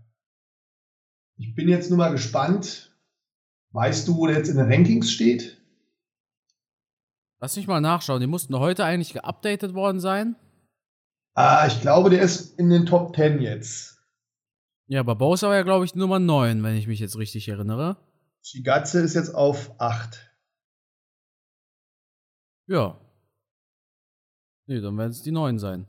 Ich 1.39 1.55
bin 1.55 1.71
jetzt 1.71 1.89
nur 1.89 1.97
mal 1.97 2.11
gespannt. 2.11 2.95
Weißt 3.71 4.07
du, 4.07 4.19
wo 4.19 4.27
der 4.27 4.37
jetzt 4.37 4.51
in 4.51 4.59
den 4.59 4.71
Rankings 4.71 5.11
steht? 5.11 5.59
Lass 7.41 7.57
mich 7.57 7.67
mal 7.67 7.81
nachschauen. 7.81 8.21
Die 8.21 8.27
mussten 8.27 8.59
heute 8.59 8.85
eigentlich 8.85 9.15
geupdatet 9.15 9.73
worden 9.73 10.01
sein. 10.01 10.37
Ah, 11.33 11.67
ich 11.67 11.81
glaube, 11.81 12.11
der 12.11 12.21
ist 12.21 12.59
in 12.59 12.69
den 12.69 12.85
Top 12.85 13.17
10 13.17 13.41
jetzt. 13.41 14.05
Ja, 14.87 15.03
Barbosa 15.03 15.49
war 15.49 15.55
ja, 15.55 15.63
glaube 15.63 15.87
ich, 15.87 15.95
Nummer 15.95 16.19
9, 16.19 16.63
wenn 16.63 16.77
ich 16.77 16.87
mich 16.87 17.01
jetzt 17.01 17.17
richtig 17.17 17.49
erinnere. 17.49 17.97
Shigatze 18.43 19.01
ist 19.01 19.15
jetzt 19.15 19.35
auf 19.35 19.81
8. 19.81 20.31
Ja. 22.67 23.01
Nee, 24.67 24.83
dann 24.83 24.99
werden 24.99 25.13
es 25.13 25.23
die 25.23 25.33
9 25.33 25.59
sein. 25.59 25.89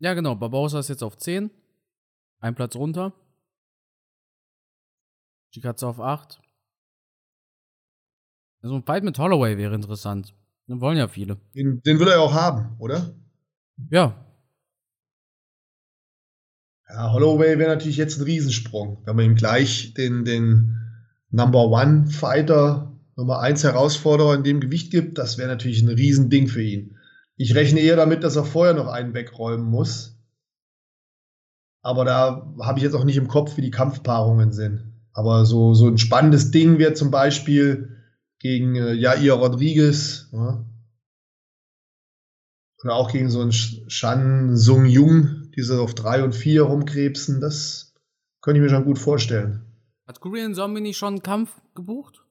Ja, 0.00 0.14
genau. 0.14 0.34
Barbosa 0.36 0.78
ist 0.80 0.88
jetzt 0.88 1.02
auf 1.02 1.16
10. 1.16 1.50
Ein 2.40 2.54
Platz 2.54 2.76
runter. 2.76 3.12
Chikatze 5.52 5.86
auf 5.86 6.00
8. 6.00 6.40
Also 8.62 8.76
ein 8.76 8.82
Fight 8.82 9.04
mit 9.04 9.18
Holloway 9.18 9.56
wäre 9.56 9.74
interessant. 9.74 10.34
Den 10.68 10.80
wollen 10.80 10.98
ja 10.98 11.08
viele. 11.08 11.38
Den, 11.54 11.80
den 11.82 11.98
will 11.98 12.08
er 12.08 12.16
ja 12.16 12.20
auch 12.20 12.34
haben, 12.34 12.76
oder? 12.78 13.14
Ja. 13.90 14.24
Ja, 16.88 17.12
Holloway 17.12 17.58
wäre 17.58 17.70
natürlich 17.70 17.96
jetzt 17.96 18.18
ein 18.18 18.24
Riesensprung, 18.24 19.02
wenn 19.04 19.16
man 19.16 19.24
ihm 19.24 19.34
gleich 19.34 19.94
den, 19.94 20.24
den 20.24 20.76
Number 21.30 21.66
One 21.68 22.06
Fighter, 22.06 22.92
Nummer 23.16 23.40
1 23.40 23.64
Herausforderer 23.64 24.34
in 24.34 24.44
dem 24.44 24.60
Gewicht 24.60 24.90
gibt. 24.90 25.18
Das 25.18 25.38
wäre 25.38 25.48
natürlich 25.48 25.82
ein 25.82 25.88
Riesending 25.88 26.48
für 26.48 26.62
ihn. 26.62 26.97
Ich 27.38 27.54
rechne 27.54 27.78
eher 27.78 27.94
damit, 27.94 28.24
dass 28.24 28.34
er 28.34 28.44
vorher 28.44 28.74
noch 28.74 28.88
einen 28.88 29.14
wegräumen 29.14 29.64
muss. 29.64 30.18
Aber 31.82 32.04
da 32.04 32.52
habe 32.60 32.78
ich 32.78 32.82
jetzt 32.82 32.94
auch 32.94 33.04
nicht 33.04 33.16
im 33.16 33.28
Kopf, 33.28 33.56
wie 33.56 33.62
die 33.62 33.70
Kampfpaarungen 33.70 34.52
sind. 34.52 34.92
Aber 35.12 35.46
so, 35.46 35.72
so 35.72 35.86
ein 35.86 35.98
spannendes 35.98 36.50
Ding 36.50 36.78
wäre 36.78 36.94
zum 36.94 37.12
Beispiel 37.12 37.96
gegen 38.40 38.74
äh, 38.74 38.92
Jair 38.92 39.34
Rodriguez. 39.34 40.28
Ja. 40.32 40.66
Oder 42.82 42.94
auch 42.94 43.12
gegen 43.12 43.30
so 43.30 43.40
einen 43.40 43.52
Shan 43.52 44.56
Sung 44.56 44.84
Jung, 44.84 45.50
die 45.56 45.62
so 45.62 45.80
auf 45.82 45.94
drei 45.94 46.24
und 46.24 46.34
vier 46.34 46.62
rumkrebsen. 46.62 47.40
Das 47.40 47.94
könnte 48.40 48.58
ich 48.58 48.62
mir 48.64 48.70
schon 48.70 48.84
gut 48.84 48.98
vorstellen. 48.98 49.64
Hat 50.06 50.20
Korean 50.20 50.54
Zombie 50.54 50.80
nicht 50.80 50.96
schon 50.96 51.14
einen 51.14 51.22
Kampf 51.22 51.60
gebucht? 51.76 52.24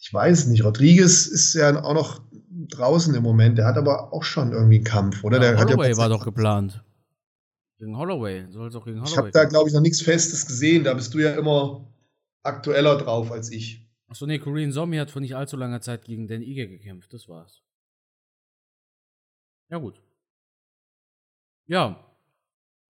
Ich 0.00 0.12
weiß 0.12 0.46
nicht. 0.46 0.64
Rodriguez 0.64 1.26
ist 1.26 1.54
ja 1.54 1.82
auch 1.82 1.94
noch 1.94 2.20
draußen 2.68 3.14
im 3.14 3.22
Moment. 3.22 3.58
Der 3.58 3.66
hat 3.66 3.76
aber 3.76 4.12
auch 4.12 4.22
schon 4.24 4.52
irgendwie 4.52 4.76
einen 4.76 4.84
Kampf, 4.84 5.24
oder? 5.24 5.36
Ja, 5.36 5.52
Der 5.52 5.58
hat 5.58 5.68
Holloway 5.68 5.90
ja 5.90 5.96
war 5.96 6.08
doch 6.08 6.24
geplant. 6.24 6.82
Gegen 7.78 7.96
Holloway. 7.96 8.46
Soll 8.50 8.68
es 8.68 8.74
auch 8.74 8.84
gegen 8.84 8.98
Ich 8.98 9.02
Holloway 9.04 9.16
habe 9.16 9.30
da, 9.32 9.44
glaube 9.44 9.68
ich, 9.68 9.74
noch 9.74 9.82
nichts 9.82 10.00
Festes 10.00 10.46
gesehen. 10.46 10.84
Da 10.84 10.94
bist 10.94 11.12
du 11.14 11.18
ja 11.18 11.32
immer 11.32 11.86
aktueller 12.42 12.96
drauf 12.96 13.30
als 13.30 13.50
ich. 13.50 13.86
Achso, 14.08 14.24
nee, 14.26 14.38
Korean 14.38 14.72
Zombie 14.72 15.00
hat 15.00 15.10
vor 15.10 15.20
nicht 15.20 15.36
allzu 15.36 15.56
langer 15.56 15.80
Zeit 15.80 16.04
gegen 16.04 16.28
Dan 16.28 16.40
Ige 16.42 16.68
gekämpft, 16.68 17.12
das 17.12 17.28
war's. 17.28 17.62
Ja, 19.68 19.78
gut. 19.78 20.00
Ja. 21.66 22.04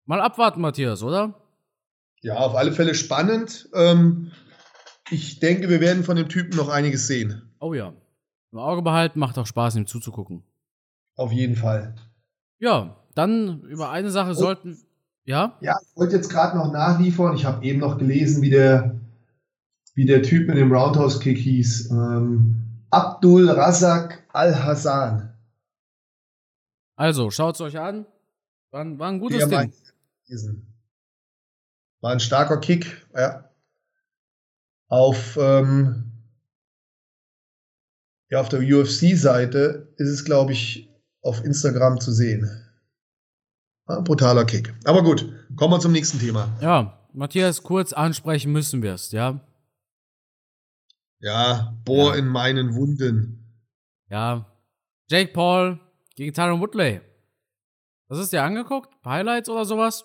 Mal 0.06 0.20
abwarten, 0.20 0.60
Matthias, 0.62 1.02
oder? 1.02 1.38
Ja, 2.22 2.36
auf 2.36 2.54
alle 2.54 2.72
Fälle 2.72 2.94
spannend. 2.94 3.68
Ähm, 3.74 4.32
ich 5.10 5.38
denke, 5.40 5.68
wir 5.68 5.80
werden 5.80 6.02
von 6.02 6.16
dem 6.16 6.28
Typen 6.28 6.56
noch 6.56 6.68
einiges 6.68 7.06
sehen. 7.06 7.54
Oh 7.60 7.74
ja. 7.74 7.92
Im 8.52 8.58
Auge 8.58 8.82
behalten, 8.82 9.18
macht 9.18 9.38
auch 9.38 9.46
Spaß, 9.46 9.76
ihm 9.76 9.86
zuzugucken. 9.86 10.42
Auf 11.16 11.32
jeden 11.32 11.56
Fall. 11.56 11.94
Ja, 12.58 12.96
dann 13.14 13.62
über 13.62 13.90
eine 13.90 14.10
Sache 14.10 14.30
Oh. 14.30 14.34
sollten. 14.34 14.78
Ja? 15.24 15.56
Ja, 15.60 15.76
ich 15.82 15.96
wollte 15.96 16.16
jetzt 16.16 16.28
gerade 16.30 16.56
noch 16.56 16.70
nachliefern. 16.72 17.34
Ich 17.34 17.44
habe 17.44 17.64
eben 17.64 17.80
noch 17.80 17.96
gelesen, 17.98 18.42
wie 18.42 18.50
der, 18.50 19.00
wie 19.94 20.04
der 20.04 20.22
Typ 20.22 20.48
mit 20.48 20.56
dem 20.58 20.72
Roundhouse-Kick 20.72 21.38
hieß. 21.38 21.90
Ähm, 21.90 22.56
Abdul 22.90 23.48
Razak 23.50 24.24
Al-Hassan. 24.32 25.32
Also, 26.96 27.30
schaut's 27.30 27.60
euch 27.60 27.78
an. 27.78 28.04
War, 28.70 28.82
ein- 28.82 28.98
war 28.98 29.08
ein 29.08 29.18
gutes 29.18 29.48
Ding. 29.48 29.72
War 32.00 32.12
ein 32.12 32.20
starker 32.20 32.58
Kick, 32.58 33.06
ja. 33.14 33.48
Auf, 34.88 35.38
ähm, 35.40 36.11
ja, 38.32 38.40
auf 38.40 38.48
der 38.48 38.60
UFC-Seite 38.60 39.92
ist 39.98 40.08
es, 40.08 40.24
glaube 40.24 40.52
ich, 40.52 40.88
auf 41.20 41.44
Instagram 41.44 42.00
zu 42.00 42.10
sehen. 42.12 42.48
Ein 43.86 44.04
brutaler 44.04 44.44
Kick. 44.46 44.72
Aber 44.84 45.02
gut, 45.02 45.30
kommen 45.56 45.74
wir 45.74 45.80
zum 45.80 45.92
nächsten 45.92 46.18
Thema. 46.18 46.48
Ja, 46.62 46.98
Matthias, 47.12 47.62
kurz 47.62 47.92
ansprechen 47.92 48.50
müssen 48.52 48.82
wir 48.82 48.94
es, 48.94 49.12
ja? 49.12 49.40
Ja, 51.20 51.76
Bohr 51.84 52.12
Ja. 52.12 52.18
in 52.18 52.26
meinen 52.28 52.74
Wunden. 52.74 53.62
Ja. 54.08 54.46
Jake 55.10 55.32
Paul 55.32 55.78
gegen 56.16 56.32
Tyron 56.32 56.60
Woodley. 56.60 57.00
Das 58.08 58.18
ist 58.18 58.32
dir 58.32 58.42
angeguckt? 58.42 58.88
Highlights 59.04 59.48
oder 59.48 59.64
sowas? 59.64 60.04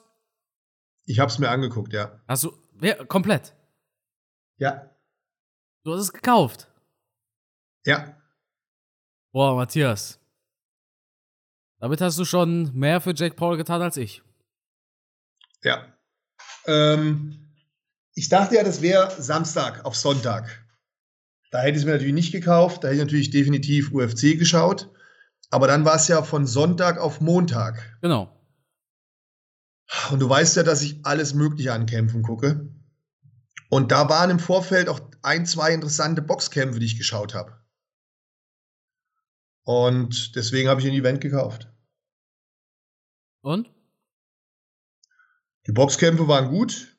Ich 1.05 1.19
habe 1.19 1.31
es 1.31 1.39
mir 1.39 1.49
angeguckt, 1.49 1.93
ja. 1.93 2.19
Hast 2.27 2.43
du. 2.43 2.51
Wer, 2.73 3.05
komplett. 3.05 3.55
Ja, 4.59 4.91
Du 5.83 5.93
hast 5.93 6.01
es 6.01 6.11
gekauft. 6.13 6.67
ja. 7.85 8.16
Boah, 9.31 9.55
Matthias. 9.55 10.19
Damit 11.79 12.01
hast 12.01 12.17
du 12.17 12.25
schon 12.25 12.73
mehr 12.73 13.01
für 13.01 13.13
Jake 13.13 13.35
Paul 13.35 13.57
getan 13.57 13.81
als 13.81 13.97
ich. 13.97 14.23
Ja. 15.63 15.85
Ähm, 16.65 17.53
ich 18.13 18.29
dachte 18.29 18.55
ja, 18.55 18.63
das 18.63 18.81
wäre 18.81 19.11
Samstag 19.21 19.85
auf 19.85 19.95
Sonntag. 19.95 20.65
Da 21.51 21.61
hätte 21.61 21.73
ich 21.73 21.77
es 21.77 21.85
mir 21.85 21.91
natürlich 21.91 22.13
nicht 22.13 22.31
gekauft. 22.31 22.83
Da 22.83 22.87
hätte 22.87 22.97
ich 22.97 23.03
natürlich 23.03 23.29
definitiv 23.29 23.91
UFC 23.93 24.37
geschaut. 24.37 24.89
Aber 25.49 25.67
dann 25.67 25.85
war 25.85 25.95
es 25.95 26.07
ja 26.07 26.23
von 26.23 26.45
Sonntag 26.45 26.97
auf 26.97 27.21
Montag. 27.21 27.97
Genau. 28.01 28.33
Und 30.11 30.19
du 30.19 30.27
weißt 30.27 30.57
ja, 30.57 30.63
dass 30.63 30.81
ich 30.81 31.05
alles 31.05 31.33
Mögliche 31.33 31.71
an 31.71 31.85
Kämpfen 31.85 32.21
gucke. 32.21 32.69
Und 33.69 33.91
da 33.91 34.09
waren 34.09 34.29
im 34.29 34.39
Vorfeld 34.39 34.89
auch 34.89 34.99
ein, 35.21 35.45
zwei 35.45 35.73
interessante 35.73 36.21
Boxkämpfe, 36.21 36.79
die 36.79 36.85
ich 36.85 36.97
geschaut 36.97 37.33
habe. 37.33 37.57
Und 39.67 40.33
deswegen 40.37 40.69
habe 40.69 40.79
ich 40.79 40.87
ein 40.87 40.93
Event 40.93 41.19
gekauft. 41.19 41.67
Und? 43.41 43.69
Die 45.67 45.73
Boxkämpfe 45.73 46.25
waren 46.29 46.47
gut. 46.47 46.95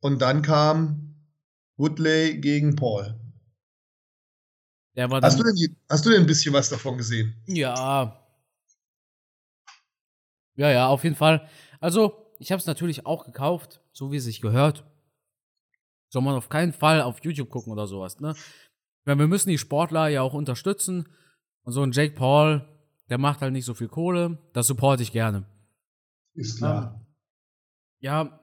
Und 0.00 0.22
dann 0.22 0.40
kam 0.40 1.14
Woodley 1.76 2.40
gegen 2.40 2.74
Paul. 2.74 3.20
Hast 4.96 5.38
du, 5.38 5.42
denn, 5.42 5.76
hast 5.90 6.06
du 6.06 6.10
denn 6.10 6.22
ein 6.22 6.26
bisschen 6.26 6.54
was 6.54 6.70
davon 6.70 6.96
gesehen? 6.96 7.34
Ja. 7.48 8.18
Ja, 10.54 10.70
ja, 10.70 10.86
auf 10.88 11.04
jeden 11.04 11.16
Fall. 11.16 11.46
Also, 11.80 12.32
ich 12.38 12.50
habe 12.50 12.60
es 12.60 12.66
natürlich 12.66 13.04
auch 13.04 13.26
gekauft, 13.26 13.82
so 13.92 14.10
wie 14.10 14.16
es 14.16 14.24
sich 14.24 14.40
gehört. 14.40 14.86
Soll 16.08 16.22
man 16.22 16.34
auf 16.34 16.48
keinen 16.48 16.72
Fall 16.72 17.02
auf 17.02 17.22
YouTube 17.22 17.50
gucken 17.50 17.74
oder 17.74 17.86
sowas, 17.86 18.20
ne? 18.20 18.34
Weil 19.04 19.18
wir 19.18 19.26
müssen 19.26 19.50
die 19.50 19.58
Sportler 19.58 20.08
ja 20.08 20.22
auch 20.22 20.32
unterstützen. 20.32 21.06
Und 21.66 21.72
so 21.72 21.82
ein 21.82 21.90
Jake 21.92 22.14
Paul, 22.14 22.64
der 23.10 23.18
macht 23.18 23.40
halt 23.40 23.52
nicht 23.52 23.64
so 23.64 23.74
viel 23.74 23.88
Kohle. 23.88 24.38
Das 24.52 24.68
supporte 24.68 25.02
ich 25.02 25.10
gerne. 25.12 25.44
Ist 26.34 26.58
klar. 26.58 27.04
Ja, 27.98 28.40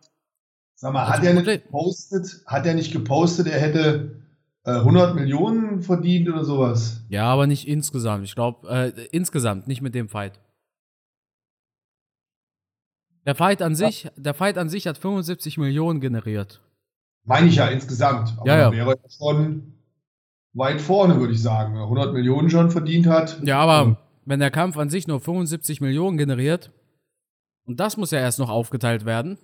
Sag 0.75 0.91
mal, 0.93 1.05
Also 1.05 1.13
hat 1.19 1.23
er 1.23 1.33
nicht 1.33 1.45
gepostet, 1.63 2.43
hat 2.45 2.65
er 2.65 2.73
nicht 2.73 2.91
gepostet, 2.91 3.47
er 3.47 3.61
hätte 3.61 4.21
äh, 4.65 4.71
100 4.71 5.15
Millionen 5.15 5.81
verdient 5.81 6.27
oder 6.27 6.43
sowas? 6.43 7.01
ja, 7.07 7.25
aber 7.25 7.47
nicht 7.47 7.65
insgesamt. 7.67 8.25
Ich 8.25 8.35
glaube, 8.35 8.67
äh, 8.67 8.89
insgesamt, 9.11 9.67
nicht 9.67 9.81
mit 9.81 9.95
dem 9.95 10.09
Fight. 10.09 10.41
Der 13.25 13.35
Fight 13.35 13.61
an 13.61 13.75
sich, 13.75 14.09
der 14.17 14.33
Fight 14.33 14.57
an 14.57 14.67
sich 14.67 14.85
hat 14.85 14.97
75 14.97 15.57
Millionen 15.57 16.01
generiert. 16.01 16.61
Meine 17.23 17.47
ich 17.47 17.55
ja 17.55 17.67
insgesamt. 17.67 18.35
Aber 18.37 18.47
Ja, 18.47 18.59
ja. 18.59 18.71
wäre 18.73 18.99
schon 19.17 19.81
weit 20.53 20.81
vorne, 20.81 21.19
würde 21.19 21.33
ich 21.33 21.41
sagen. 21.41 21.73
Wenn 21.73 21.81
er 21.81 21.85
100 21.85 22.13
Millionen 22.13 22.49
schon 22.49 22.71
verdient 22.71 23.07
hat. 23.07 23.39
Ja, 23.43 23.59
aber 23.59 23.97
wenn 24.25 24.39
der 24.39 24.51
Kampf 24.51 24.77
an 24.77 24.89
sich 24.89 25.07
nur 25.07 25.19
75 25.19 25.81
Millionen 25.81 26.17
generiert 26.17 26.71
und 27.65 27.79
das 27.79 27.97
muss 27.97 28.11
ja 28.11 28.19
erst 28.19 28.39
noch 28.39 28.49
aufgeteilt 28.49 29.05
werden, 29.05 29.37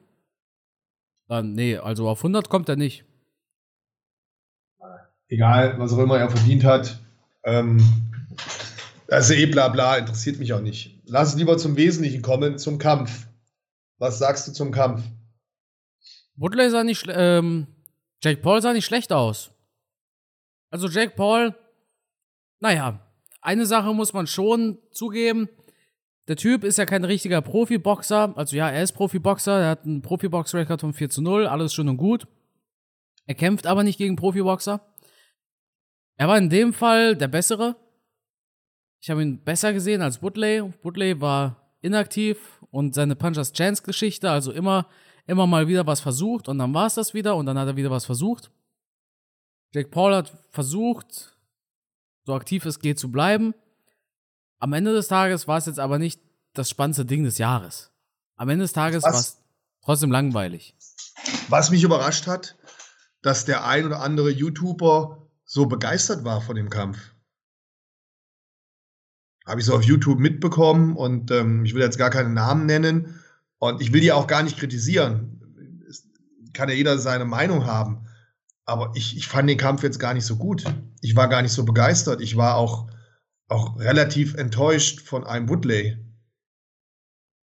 dann 1.27 1.53
nee, 1.53 1.77
also 1.77 2.07
auf 2.07 2.19
100 2.19 2.49
kommt 2.49 2.69
er 2.69 2.75
nicht. 2.75 3.05
Egal, 5.27 5.77
was 5.77 5.93
auch 5.93 5.99
immer 5.99 6.17
er 6.17 6.29
verdient 6.29 6.63
hat. 6.63 6.99
Ähm, 7.43 7.79
das 9.07 9.29
ist 9.29 9.37
eh 9.37 9.45
bla 9.45 9.69
bla, 9.69 9.97
interessiert 9.97 10.39
mich 10.39 10.53
auch 10.53 10.61
nicht. 10.61 11.01
Lass 11.05 11.31
uns 11.31 11.39
lieber 11.39 11.57
zum 11.57 11.75
Wesentlichen 11.77 12.21
kommen, 12.21 12.57
zum 12.57 12.77
Kampf. 12.77 13.27
Was 13.99 14.17
sagst 14.17 14.47
du 14.47 14.53
zum 14.53 14.71
Kampf? 14.71 15.03
Woodley 16.35 16.69
sah 16.69 16.83
nicht, 16.83 17.05
ähm, 17.09 17.67
Jake 18.23 18.41
Paul 18.41 18.61
sah 18.61 18.73
nicht 18.73 18.85
schlecht 18.85 19.11
aus. 19.11 19.51
Also 20.69 20.87
Jake 20.87 21.13
Paul, 21.15 21.55
naja, 22.59 22.99
eine 23.41 23.65
Sache 23.65 23.93
muss 23.93 24.13
man 24.13 24.27
schon 24.27 24.77
zugeben. 24.91 25.49
Der 26.27 26.35
Typ 26.35 26.63
ist 26.63 26.77
ja 26.77 26.85
kein 26.85 27.03
richtiger 27.03 27.41
Profiboxer. 27.41 28.33
Also 28.37 28.55
ja, 28.55 28.69
er 28.69 28.83
ist 28.83 28.91
Profiboxer, 28.91 29.61
er 29.61 29.69
hat 29.69 29.85
einen 29.85 30.01
Profibox-Record 30.01 30.81
von 30.81 30.93
4 30.93 31.09
zu 31.09 31.21
0, 31.21 31.47
alles 31.47 31.73
schön 31.73 31.89
und 31.89 31.97
gut. 31.97 32.27
Er 33.25 33.35
kämpft 33.35 33.65
aber 33.65 33.83
nicht 33.83 33.97
gegen 33.97 34.15
Profiboxer. 34.15 34.81
Er 36.17 36.27
war 36.27 36.37
in 36.37 36.49
dem 36.49 36.73
Fall 36.73 37.15
der 37.15 37.29
Bessere. 37.29 37.75
Ich 38.99 39.09
habe 39.09 39.21
ihn 39.21 39.43
besser 39.43 39.71
gesehen 39.73 40.01
als 40.01 40.21
Woodley. 40.21 40.63
Woodley 40.83 41.19
war 41.21 41.73
inaktiv 41.81 42.59
und 42.71 42.93
seine 42.93 43.15
Punchers 43.15 43.53
Chance 43.53 43.83
Geschichte, 43.83 44.29
also 44.29 44.51
immer, 44.51 44.87
immer 45.25 45.47
mal 45.47 45.67
wieder 45.67 45.87
was 45.87 46.01
versucht 46.01 46.49
und 46.49 46.57
dann 46.57 46.73
war 46.73 46.87
es 46.87 46.95
das 46.95 47.13
wieder 47.13 47.35
und 47.35 47.45
dann 47.45 47.57
hat 47.57 47.67
er 47.67 47.77
wieder 47.77 47.89
was 47.89 48.05
versucht. 48.05 48.51
Jake 49.71 49.89
Paul 49.89 50.15
hat 50.15 50.37
versucht, 50.49 51.37
so 52.25 52.33
aktiv 52.33 52.65
es 52.65 52.79
geht 52.79 52.99
zu 52.99 53.11
bleiben. 53.11 53.53
Am 54.59 54.73
Ende 54.73 54.93
des 54.93 55.07
Tages 55.07 55.47
war 55.47 55.57
es 55.57 55.67
jetzt 55.67 55.79
aber 55.79 55.99
nicht 55.99 56.19
das 56.53 56.69
spannendste 56.69 57.05
Ding 57.05 57.23
des 57.23 57.37
Jahres. 57.37 57.91
Am 58.35 58.49
Ende 58.49 58.63
des 58.63 58.73
Tages 58.73 59.03
war 59.03 59.13
es 59.13 59.37
trotzdem 59.83 60.11
langweilig. 60.11 60.75
Was 61.49 61.71
mich 61.71 61.83
überrascht 61.83 62.27
hat, 62.27 62.57
dass 63.21 63.45
der 63.45 63.65
ein 63.65 63.85
oder 63.85 64.01
andere 64.01 64.29
YouTuber 64.29 65.27
so 65.45 65.65
begeistert 65.65 66.23
war 66.23 66.41
von 66.41 66.55
dem 66.55 66.69
Kampf. 66.69 66.97
Habe 69.45 69.59
ich 69.59 69.65
so 69.65 69.75
auf 69.75 69.83
YouTube 69.83 70.19
mitbekommen 70.19 70.95
und 70.95 71.31
ähm, 71.31 71.65
ich 71.65 71.73
will 71.73 71.81
jetzt 71.81 71.97
gar 71.97 72.11
keinen 72.11 72.33
Namen 72.33 72.65
nennen 72.65 73.19
und 73.57 73.81
ich 73.81 73.91
will 73.91 74.01
die 74.01 74.11
auch 74.11 74.27
gar 74.27 74.43
nicht 74.43 74.57
kritisieren. 74.57 75.41
Es 75.89 76.07
kann 76.53 76.69
ja 76.69 76.75
jeder 76.75 76.97
seine 76.99 77.25
Meinung 77.25 77.65
haben. 77.65 78.08
Aber 78.69 78.91
ich, 78.93 79.17
ich 79.17 79.27
fand 79.27 79.49
den 79.49 79.57
Kampf 79.57 79.81
jetzt 79.81 79.97
gar 79.97 80.13
nicht 80.13 80.25
so 80.25 80.37
gut. 80.37 80.63
Ich 81.01 81.15
war 81.15 81.27
gar 81.27 81.41
nicht 81.41 81.53
so 81.53 81.65
begeistert. 81.65 82.21
Ich 82.21 82.37
war 82.37 82.55
auch, 82.55 82.87
auch 83.47 83.79
relativ 83.79 84.35
enttäuscht 84.35 85.01
von 85.01 85.25
einem 85.25 85.49
Woodley. 85.49 85.97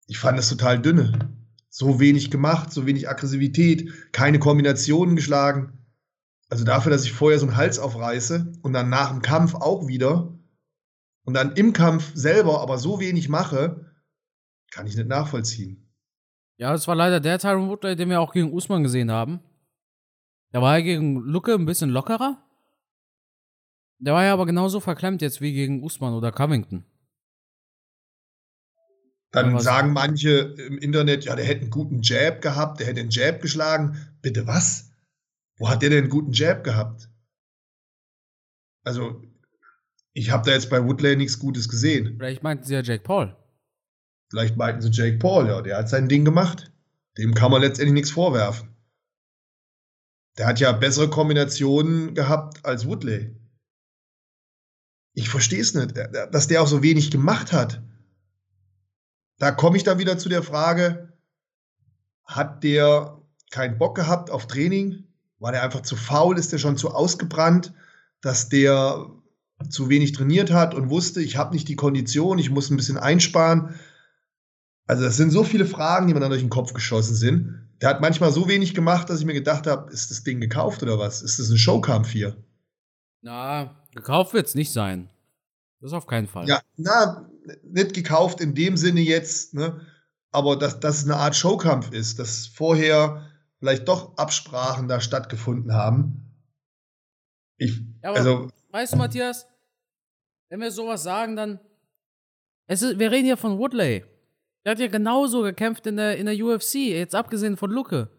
Ich 0.06 0.18
fand 0.18 0.38
es 0.38 0.48
total 0.48 0.80
dünne. 0.80 1.36
So 1.68 2.00
wenig 2.00 2.30
gemacht, 2.30 2.72
so 2.72 2.86
wenig 2.86 3.10
Aggressivität, 3.10 4.12
keine 4.12 4.38
Kombinationen 4.38 5.14
geschlagen. 5.14 5.86
Also 6.48 6.64
dafür, 6.64 6.90
dass 6.90 7.04
ich 7.04 7.12
vorher 7.12 7.38
so 7.38 7.46
einen 7.46 7.56
Hals 7.56 7.78
aufreiße 7.78 8.54
und 8.62 8.72
dann 8.72 8.88
nach 8.88 9.10
dem 9.10 9.20
Kampf 9.20 9.54
auch 9.54 9.88
wieder 9.88 10.32
und 11.26 11.34
dann 11.34 11.52
im 11.52 11.74
Kampf 11.74 12.12
selber 12.14 12.62
aber 12.62 12.78
so 12.78 12.98
wenig 12.98 13.28
mache, 13.28 13.92
kann 14.70 14.86
ich 14.86 14.96
nicht 14.96 15.06
nachvollziehen. 15.06 15.86
Ja, 16.56 16.72
das 16.72 16.88
war 16.88 16.94
leider 16.94 17.20
der 17.20 17.38
Tyron 17.38 17.68
Woodley, 17.68 17.94
den 17.94 18.08
wir 18.08 18.22
auch 18.22 18.32
gegen 18.32 18.54
Usman 18.54 18.82
gesehen 18.82 19.10
haben. 19.10 19.40
Da 20.52 20.60
war 20.60 20.76
er 20.76 20.82
gegen 20.82 21.16
Lucke 21.16 21.54
ein 21.54 21.66
bisschen 21.66 21.90
lockerer. 21.90 22.42
Der 23.98 24.14
war 24.14 24.24
ja 24.24 24.32
aber 24.32 24.46
genauso 24.46 24.80
verklemmt 24.80 25.22
jetzt 25.22 25.40
wie 25.40 25.52
gegen 25.52 25.82
Usman 25.82 26.14
oder 26.14 26.32
Covington. 26.32 26.84
Dann 29.32 29.60
sagen 29.60 29.92
manche 29.92 30.54
im 30.58 30.78
Internet, 30.78 31.24
ja, 31.24 31.36
der 31.36 31.44
hätte 31.44 31.62
einen 31.62 31.70
guten 31.70 32.00
Jab 32.02 32.42
gehabt, 32.42 32.80
der 32.80 32.88
hätte 32.88 33.00
einen 33.00 33.10
Jab 33.10 33.40
geschlagen. 33.40 33.96
Bitte 34.22 34.46
was? 34.46 34.90
Wo 35.56 35.68
hat 35.68 35.82
der 35.82 35.90
denn 35.90 36.00
einen 36.00 36.10
guten 36.10 36.32
Jab 36.32 36.64
gehabt? 36.64 37.08
Also, 38.82 39.22
ich 40.14 40.30
habe 40.30 40.46
da 40.46 40.52
jetzt 40.52 40.70
bei 40.70 40.84
Woodley 40.84 41.14
nichts 41.14 41.38
Gutes 41.38 41.68
gesehen. 41.68 42.16
Vielleicht 42.16 42.42
meinten 42.42 42.64
sie 42.64 42.74
ja 42.74 42.82
Jake 42.82 43.04
Paul. 43.04 43.36
Vielleicht 44.30 44.56
meinten 44.56 44.80
sie 44.80 44.90
Jake 44.90 45.18
Paul, 45.18 45.46
ja, 45.46 45.60
der 45.60 45.76
hat 45.76 45.88
sein 45.88 46.08
Ding 46.08 46.24
gemacht. 46.24 46.72
Dem 47.18 47.34
kann 47.34 47.52
man 47.52 47.60
letztendlich 47.60 47.94
nichts 47.94 48.10
vorwerfen. 48.10 48.74
Der 50.40 50.46
hat 50.46 50.58
ja 50.58 50.72
bessere 50.72 51.10
Kombinationen 51.10 52.14
gehabt 52.14 52.64
als 52.64 52.86
Woodley. 52.86 53.36
Ich 55.12 55.28
verstehe 55.28 55.60
es 55.60 55.74
nicht, 55.74 55.94
dass 56.32 56.48
der 56.48 56.62
auch 56.62 56.66
so 56.66 56.82
wenig 56.82 57.10
gemacht 57.10 57.52
hat. 57.52 57.82
Da 59.36 59.50
komme 59.50 59.76
ich 59.76 59.82
dann 59.82 59.98
wieder 59.98 60.16
zu 60.16 60.30
der 60.30 60.42
Frage, 60.42 61.12
hat 62.24 62.64
der 62.64 63.20
keinen 63.50 63.76
Bock 63.76 63.94
gehabt 63.94 64.30
auf 64.30 64.46
Training? 64.46 65.04
War 65.40 65.52
der 65.52 65.62
einfach 65.62 65.82
zu 65.82 65.94
faul? 65.94 66.38
Ist 66.38 66.52
der 66.52 66.58
schon 66.58 66.78
zu 66.78 66.88
ausgebrannt, 66.88 67.74
dass 68.22 68.48
der 68.48 69.10
zu 69.68 69.90
wenig 69.90 70.12
trainiert 70.12 70.52
hat 70.52 70.74
und 70.74 70.88
wusste, 70.88 71.20
ich 71.20 71.36
habe 71.36 71.52
nicht 71.52 71.68
die 71.68 71.76
Kondition, 71.76 72.38
ich 72.38 72.48
muss 72.48 72.70
ein 72.70 72.78
bisschen 72.78 72.96
einsparen? 72.96 73.78
Also 74.86 75.02
das 75.02 75.18
sind 75.18 75.32
so 75.32 75.44
viele 75.44 75.66
Fragen, 75.66 76.06
die 76.06 76.14
mir 76.14 76.20
dann 76.20 76.30
durch 76.30 76.40
den 76.40 76.48
Kopf 76.48 76.72
geschossen 76.72 77.14
sind. 77.14 77.69
Der 77.80 77.88
hat 77.88 78.00
manchmal 78.00 78.30
so 78.30 78.48
wenig 78.48 78.74
gemacht, 78.74 79.08
dass 79.08 79.20
ich 79.20 79.26
mir 79.26 79.34
gedacht 79.34 79.66
habe, 79.66 79.90
ist 79.90 80.10
das 80.10 80.22
Ding 80.22 80.40
gekauft 80.40 80.82
oder 80.82 80.98
was? 80.98 81.22
Ist 81.22 81.38
das 81.38 81.48
ein 81.50 81.56
Showkampf 81.56 82.10
hier? 82.10 82.36
Na, 83.22 83.84
gekauft 83.94 84.34
wird 84.34 84.46
es 84.46 84.54
nicht 84.54 84.72
sein. 84.72 85.08
Das 85.80 85.92
auf 85.92 86.06
keinen 86.06 86.26
Fall. 86.26 86.46
Ja, 86.46 86.60
na, 86.76 87.30
nicht 87.62 87.94
gekauft 87.94 88.40
in 88.40 88.54
dem 88.54 88.76
Sinne 88.76 89.00
jetzt, 89.00 89.54
ne? 89.54 89.80
Aber 90.30 90.56
dass 90.56 90.78
das 90.78 91.04
eine 91.04 91.16
Art 91.16 91.34
Showkampf 91.34 91.90
ist, 91.92 92.18
dass 92.18 92.46
vorher 92.46 93.26
vielleicht 93.58 93.88
doch 93.88 94.16
Absprachen 94.16 94.88
da 94.88 95.00
stattgefunden 95.00 95.74
haben. 95.74 96.34
Ich, 97.56 97.80
ja, 98.02 98.12
also. 98.12 98.50
Weißt 98.70 98.92
du, 98.92 98.96
Matthias, 98.96 99.46
wenn 100.48 100.60
wir 100.60 100.70
sowas 100.70 101.02
sagen, 101.02 101.34
dann. 101.34 101.60
Es 102.66 102.82
ist, 102.82 102.98
wir 102.98 103.10
reden 103.10 103.24
hier 103.24 103.36
von 103.36 103.58
Woodley. 103.58 104.04
Der 104.64 104.72
hat 104.72 104.78
ja 104.78 104.88
genauso 104.88 105.42
gekämpft 105.42 105.86
in 105.86 105.96
der, 105.96 106.18
in 106.18 106.26
der 106.26 106.34
UFC, 106.34 106.74
jetzt 106.74 107.14
abgesehen 107.14 107.56
von 107.56 107.70
Luke. 107.70 108.10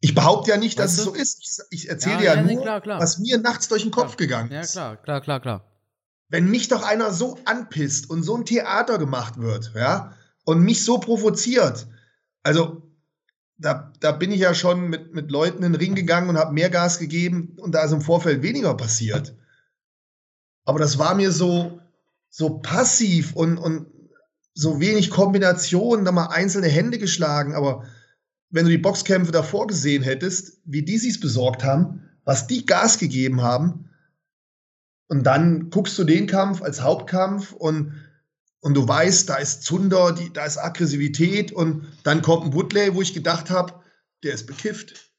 Ich 0.00 0.14
behaupte 0.14 0.50
ja 0.50 0.56
nicht, 0.56 0.78
weißt 0.78 0.98
dass 0.98 1.04
du? 1.04 1.12
es 1.12 1.16
so 1.16 1.22
ist. 1.22 1.66
Ich, 1.70 1.82
ich 1.84 1.88
erzähle 1.88 2.16
ja, 2.16 2.22
ja, 2.22 2.34
ja, 2.34 2.42
nur, 2.42 2.50
nee, 2.50 2.60
klar, 2.60 2.80
klar. 2.80 3.00
was 3.00 3.18
mir 3.18 3.38
nachts 3.38 3.68
durch 3.68 3.82
den 3.82 3.92
Kopf 3.92 4.16
klar. 4.16 4.26
gegangen 4.26 4.50
ist. 4.50 4.74
Ja, 4.74 4.96
klar, 4.96 5.20
klar, 5.20 5.20
klar, 5.20 5.40
klar. 5.40 5.68
Wenn 6.28 6.50
mich 6.50 6.68
doch 6.68 6.82
einer 6.82 7.12
so 7.12 7.38
anpisst 7.44 8.10
und 8.10 8.24
so 8.24 8.36
ein 8.36 8.44
Theater 8.44 8.98
gemacht 8.98 9.38
wird, 9.38 9.72
ja, 9.76 10.14
und 10.44 10.60
mich 10.60 10.84
so 10.84 10.98
provoziert, 10.98 11.86
also 12.42 12.82
da, 13.58 13.92
da 14.00 14.10
bin 14.10 14.32
ich 14.32 14.40
ja 14.40 14.54
schon 14.54 14.88
mit, 14.88 15.14
mit 15.14 15.30
Leuten 15.30 15.62
in 15.62 15.72
den 15.72 15.80
Ring 15.80 15.94
gegangen 15.94 16.28
und 16.28 16.36
habe 16.36 16.52
mehr 16.52 16.70
Gas 16.70 16.98
gegeben 16.98 17.56
und 17.60 17.72
da 17.72 17.84
ist 17.84 17.92
im 17.92 18.00
Vorfeld 18.00 18.42
weniger 18.42 18.76
passiert. 18.76 19.36
Aber 20.64 20.80
das 20.80 20.98
war 20.98 21.14
mir 21.14 21.30
so, 21.30 21.80
so 22.28 22.58
passiv 22.58 23.34
und, 23.34 23.58
und 23.58 23.86
so 24.54 24.80
wenig 24.80 25.10
Kombinationen, 25.10 26.04
da 26.04 26.12
mal 26.12 26.26
einzelne 26.26 26.68
Hände 26.68 26.98
geschlagen, 26.98 27.54
aber 27.54 27.86
wenn 28.50 28.66
du 28.66 28.70
die 28.70 28.78
Boxkämpfe 28.78 29.32
davor 29.32 29.66
gesehen 29.66 30.02
hättest, 30.02 30.60
wie 30.64 30.82
die 30.82 30.98
sich's 30.98 31.20
besorgt 31.20 31.64
haben, 31.64 32.02
was 32.24 32.46
die 32.46 32.66
Gas 32.66 32.98
gegeben 32.98 33.42
haben, 33.42 33.88
und 35.08 35.24
dann 35.24 35.68
guckst 35.68 35.98
du 35.98 36.04
den 36.04 36.26
Kampf 36.26 36.62
als 36.62 36.80
Hauptkampf 36.80 37.52
und, 37.52 37.92
und 38.60 38.74
du 38.74 38.88
weißt, 38.88 39.28
da 39.28 39.36
ist 39.36 39.62
Zunder, 39.62 40.12
die, 40.12 40.32
da 40.32 40.46
ist 40.46 40.56
Aggressivität 40.56 41.52
und 41.52 41.86
dann 42.02 42.22
kommt 42.22 42.46
ein 42.46 42.54
Woodley, 42.54 42.94
wo 42.94 43.02
ich 43.02 43.12
gedacht 43.12 43.50
habe, 43.50 43.74
der 44.22 44.32
ist 44.32 44.46
bekifft. 44.46 45.12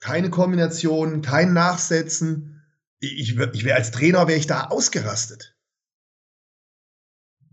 Keine 0.00 0.28
Kombination, 0.28 1.22
kein 1.22 1.54
Nachsetzen 1.54 2.57
ich, 3.00 3.36
ich 3.38 3.64
wäre 3.64 3.76
als 3.76 3.90
Trainer, 3.90 4.26
wäre 4.26 4.38
ich 4.38 4.46
da 4.46 4.68
ausgerastet. 4.68 5.56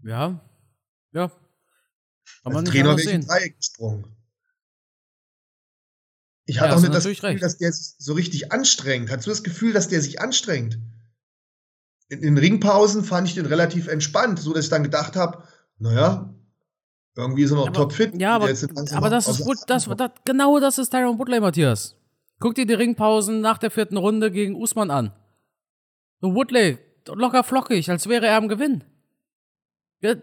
Ja, 0.04 0.40
ja. 1.12 1.32
Aber 2.44 2.60
als 2.60 2.70
Trainer 2.70 2.98
wäre 2.98 3.02
ich 3.02 3.14
im 3.14 3.26
Dreieck 3.26 3.58
gesprungen. 3.58 4.16
Ich 6.46 6.60
hatte 6.60 6.72
ja, 6.72 6.76
auch 6.78 6.82
nicht 6.82 6.94
das 6.94 7.06
Gefühl, 7.06 7.30
recht. 7.30 7.44
dass 7.44 7.58
der 7.58 7.72
sich 7.72 7.96
so 7.98 8.14
richtig 8.14 8.52
anstrengt. 8.52 9.10
Hast 9.10 9.26
du 9.26 9.32
das 9.32 9.44
Gefühl, 9.44 9.74
dass 9.74 9.88
der 9.88 10.02
sich 10.02 10.22
anstrengt? 10.22 10.78
In 12.08 12.22
den 12.22 12.38
Ringpausen 12.38 13.04
fand 13.04 13.28
ich 13.28 13.34
den 13.34 13.48
relativ 13.48 13.88
entspannt, 13.88 14.40
so 14.40 14.54
dass 14.54 14.66
ich 14.66 14.70
dann 14.70 14.84
gedacht 14.84 15.16
habe, 15.16 15.44
naja, 15.80 16.36
irgendwie 17.16 17.44
ist 17.44 17.52
er 17.52 17.58
noch 17.58 17.72
topfit. 17.72 18.14
Ja, 18.22 18.36
aber, 18.36 18.50
aber 18.92 19.10
das 19.10 19.28
ist 19.28 19.44
gut, 19.44 19.58
das, 19.66 19.86
das, 19.86 20.12
genau 20.24 20.60
das 20.60 20.78
ist 20.78 20.92
Tyron 20.92 21.18
Woodley, 21.18 21.40
Matthias. 21.40 21.96
Guck 22.40 22.54
dir 22.54 22.68
die 22.68 22.74
Ringpausen 22.74 23.42
nach 23.42 23.58
der 23.58 23.72
vierten 23.72 23.98
Runde 23.98 24.30
gegen 24.30 24.56
Usman 24.56 24.92
an. 24.92 25.14
Woodley, 26.22 26.80
locker 27.08 27.44
flockig, 27.44 27.90
als 27.90 28.08
wäre 28.08 28.28
er 28.28 28.38
am 28.38 28.48
Gewinn. 28.48 28.84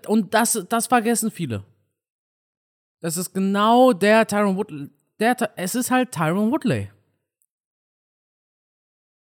Und 0.06 0.34
das, 0.34 0.64
das 0.68 0.86
vergessen 0.86 1.30
viele. 1.30 1.64
Das 3.00 3.16
ist 3.16 3.32
genau 3.32 3.92
der 3.92 4.26
Tyron 4.26 4.56
Woodley. 4.56 4.90
Der, 5.18 5.36
es 5.56 5.74
ist 5.74 5.90
halt 5.90 6.12
Tyron 6.12 6.50
Woodley. 6.50 6.90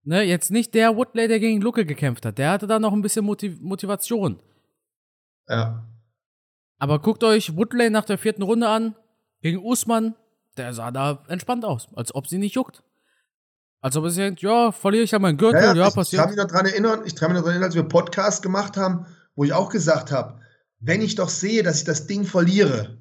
Ne, 0.02 0.22
jetzt 0.22 0.50
nicht 0.50 0.74
der 0.74 0.96
Woodley, 0.96 1.28
der 1.28 1.40
gegen 1.40 1.60
Lucke 1.60 1.84
gekämpft 1.84 2.24
hat. 2.24 2.38
Der 2.38 2.50
hatte 2.50 2.66
da 2.66 2.78
noch 2.78 2.92
ein 2.92 3.02
bisschen 3.02 3.24
Motiv 3.24 3.60
Motivation. 3.60 4.40
Ja. 5.48 5.86
Aber 6.78 6.98
guckt 7.00 7.22
euch 7.22 7.56
Woodley 7.56 7.90
nach 7.90 8.04
der 8.04 8.18
vierten 8.18 8.42
Runde 8.42 8.68
an. 8.68 8.96
Gegen 9.40 9.64
Usman. 9.64 10.14
Der 10.56 10.74
sah 10.74 10.90
da 10.90 11.24
entspannt 11.28 11.64
aus, 11.64 11.88
als 11.94 12.14
ob 12.14 12.26
sie 12.26 12.38
nicht 12.38 12.54
juckt. 12.54 12.82
Als 13.82 13.96
ob 13.96 14.04
es 14.04 14.14
denkt, 14.14 14.42
ja, 14.42 14.72
verliere 14.72 15.04
ich 15.04 15.10
ja 15.10 15.18
meinen 15.18 15.38
Gürtel, 15.38 15.62
ja, 15.62 15.74
ja, 15.74 15.84
ja 15.84 15.90
passiert. 15.90 16.12
Ich 16.12 16.18
kann 16.18 16.28
mich 16.28 16.36
noch 16.36 16.48
daran 16.48 16.66
erinnern, 16.66 17.02
ich 17.06 17.16
kann 17.16 17.30
mich 17.30 17.36
noch 17.36 17.44
daran 17.44 17.54
erinnern, 17.54 17.68
als 17.68 17.74
wir 17.74 17.82
Podcast 17.84 18.42
gemacht 18.42 18.76
haben, 18.76 19.06
wo 19.34 19.44
ich 19.44 19.54
auch 19.54 19.70
gesagt 19.70 20.12
habe, 20.12 20.40
wenn 20.80 21.00
ich 21.00 21.14
doch 21.14 21.30
sehe, 21.30 21.62
dass 21.62 21.78
ich 21.78 21.84
das 21.84 22.06
Ding 22.06 22.24
verliere, 22.24 22.98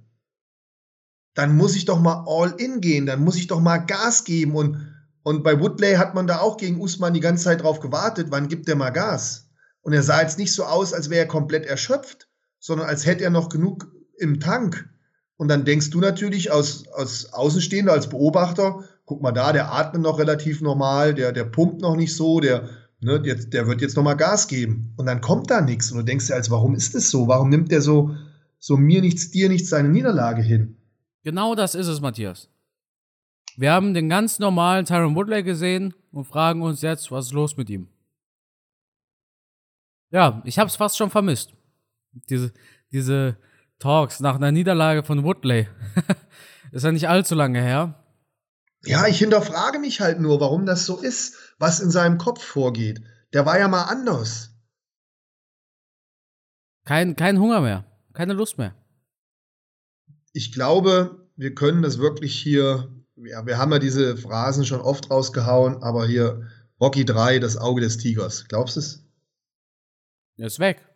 dann 1.34 1.56
muss 1.56 1.76
ich 1.76 1.86
doch 1.86 2.00
mal 2.00 2.26
all 2.28 2.54
in 2.58 2.80
gehen, 2.82 3.06
dann 3.06 3.24
muss 3.24 3.36
ich 3.36 3.48
doch 3.48 3.60
mal 3.60 3.78
Gas 3.78 4.24
geben. 4.24 4.56
Und, 4.56 4.94
und 5.24 5.44
bei 5.44 5.60
Woodley 5.60 5.96
hat 5.96 6.16
man 6.16 6.28
da 6.28 6.40
auch 6.40 6.58
gegen 6.58 6.80
Usman 6.82 7.14
die 7.14 7.20
ganze 7.20 7.46
Zeit 7.46 7.64
drauf 7.64 7.80
gewartet, 7.80 8.28
wann 8.30 8.48
gibt 8.48 8.68
der 8.68 8.76
mal 8.76 8.90
Gas? 8.90 9.50
Und 9.82 9.94
er 9.94 10.04
sah 10.04 10.22
jetzt 10.22 10.38
nicht 10.38 10.54
so 10.54 10.64
aus, 10.64 10.94
als 10.94 11.10
wäre 11.10 11.22
er 11.22 11.28
komplett 11.28 11.66
erschöpft, 11.66 12.30
sondern 12.60 12.88
als 12.88 13.06
hätte 13.06 13.24
er 13.24 13.30
noch 13.30 13.50
genug 13.50 13.92
im 14.18 14.40
Tank. 14.40 14.90
Und 15.38 15.48
dann 15.48 15.64
denkst 15.64 15.90
du 15.90 16.02
natürlich 16.02 16.52
aus, 16.52 16.88
aus 16.90 17.32
Außenstehender, 17.32 17.94
als 17.94 18.10
Beobachter, 18.10 18.84
guck 19.10 19.24
mal 19.24 19.32
da, 19.32 19.52
der 19.52 19.74
atmet 19.74 20.04
noch 20.04 20.20
relativ 20.20 20.62
normal, 20.62 21.16
der, 21.16 21.32
der 21.32 21.44
pumpt 21.44 21.82
noch 21.82 21.96
nicht 21.96 22.16
so, 22.16 22.40
der, 22.40 22.70
ne, 23.02 23.20
jetzt, 23.26 23.54
der 23.54 23.66
wird 23.66 23.82
jetzt 23.82 23.98
noch 23.98 24.04
mal 24.04 24.14
Gas 24.14 24.48
geben. 24.48 24.94
Und 24.98 25.08
dann 25.08 25.20
kommt 25.20 25.50
da 25.50 25.62
nichts. 25.62 25.92
Und 25.92 25.98
du 25.98 26.04
denkst 26.04 26.28
dir 26.28 26.36
als, 26.36 26.52
warum 26.52 26.76
ist 26.76 26.94
das 26.94 27.10
so? 27.10 27.28
Warum 27.28 27.50
nimmt 27.50 27.72
der 27.72 27.82
so, 27.82 28.16
so 28.60 28.78
mir 28.78 29.02
nichts, 29.02 29.32
dir 29.32 29.50
nichts 29.50 29.70
seine 29.70 29.90
Niederlage 29.90 30.44
hin? 30.44 30.78
Genau 31.24 31.56
das 31.56 31.74
ist 31.74 31.88
es, 31.88 32.02
Matthias. 32.02 32.50
Wir 33.58 33.72
haben 33.72 33.96
den 33.96 34.10
ganz 34.10 34.38
normalen 34.38 34.86
Tyron 34.86 35.16
Woodley 35.16 35.42
gesehen 35.42 35.96
und 36.12 36.26
fragen 36.26 36.62
uns 36.62 36.84
jetzt, 36.84 37.10
was 37.10 37.26
ist 37.26 37.34
los 37.34 37.58
mit 37.58 37.72
ihm? 37.72 37.88
Ja, 40.12 40.44
ich 40.46 40.60
hab's 40.60 40.76
fast 40.76 40.98
schon 40.98 41.10
vermisst. 41.10 41.56
Diese, 42.30 42.54
diese 42.92 43.38
Talks 43.80 44.20
nach 44.20 44.36
einer 44.36 44.52
Niederlage 44.52 45.02
von 45.02 45.24
Woodley. 45.24 45.68
ist 46.72 46.86
ja 46.86 46.92
nicht 46.92 47.10
allzu 47.10 47.34
lange 47.34 47.60
her. 47.60 47.96
Ja, 48.86 49.08
ich 49.08 49.20
hinterfrage 49.20 49.80
mich 49.80 50.00
halt 50.00 50.20
nur, 50.20 50.40
warum 50.40 50.66
das 50.66 50.86
so 50.86 51.00
ist, 51.00 51.36
was 51.58 51.80
in 51.80 51.92
seinem 51.92 52.18
Kopf 52.18 52.44
vorgeht. 52.44 53.02
Der 53.34 53.46
war 53.46 53.60
ja 53.60 53.68
mal 53.68 53.84
anders. 53.84 54.56
Kein, 56.86 57.16
kein 57.16 57.40
Hunger 57.40 57.62
mehr, 57.62 57.86
keine 58.14 58.34
Lust 58.34 58.58
mehr. 58.58 58.74
Ich 60.32 60.52
glaube, 60.52 61.30
wir 61.36 61.54
können 61.54 61.82
das 61.82 62.00
wirklich 62.00 62.40
hier, 62.40 62.92
ja, 63.16 63.46
wir 63.46 63.58
haben 63.58 63.72
ja 63.72 63.80
diese 63.80 64.18
Phrasen 64.18 64.66
schon 64.66 64.82
oft 64.82 65.12
rausgehauen, 65.12 65.84
aber 65.84 66.08
hier 66.08 66.50
Rocky 66.80 67.04
3, 67.04 67.40
das 67.40 67.58
Auge 67.58 67.82
des 67.82 67.98
Tigers. 67.98 68.48
Glaubst 68.48 68.78
du 68.78 68.80
es? 68.80 69.06
Er 70.38 70.48
ist 70.48 70.60
weg. 70.60 70.88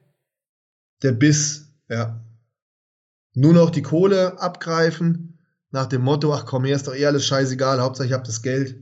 Der 1.02 1.12
Biss, 1.12 1.76
ja. 1.89 2.24
Nur 3.36 3.54
noch 3.54 3.72
die 3.72 3.82
Kohle 3.82 4.39
abgreifen 4.39 5.33
nach 5.73 5.88
dem 5.88 6.03
Motto, 6.03 6.33
ach 6.33 6.45
komm, 6.45 6.62
mir 6.62 6.75
ist 6.75 6.88
doch 6.88 6.95
eh 6.95 7.05
alles 7.05 7.25
scheißegal, 7.25 7.81
Hauptsache 7.81 8.07
ich 8.07 8.13
habe 8.13 8.23
das 8.23 8.43
Geld. 8.43 8.75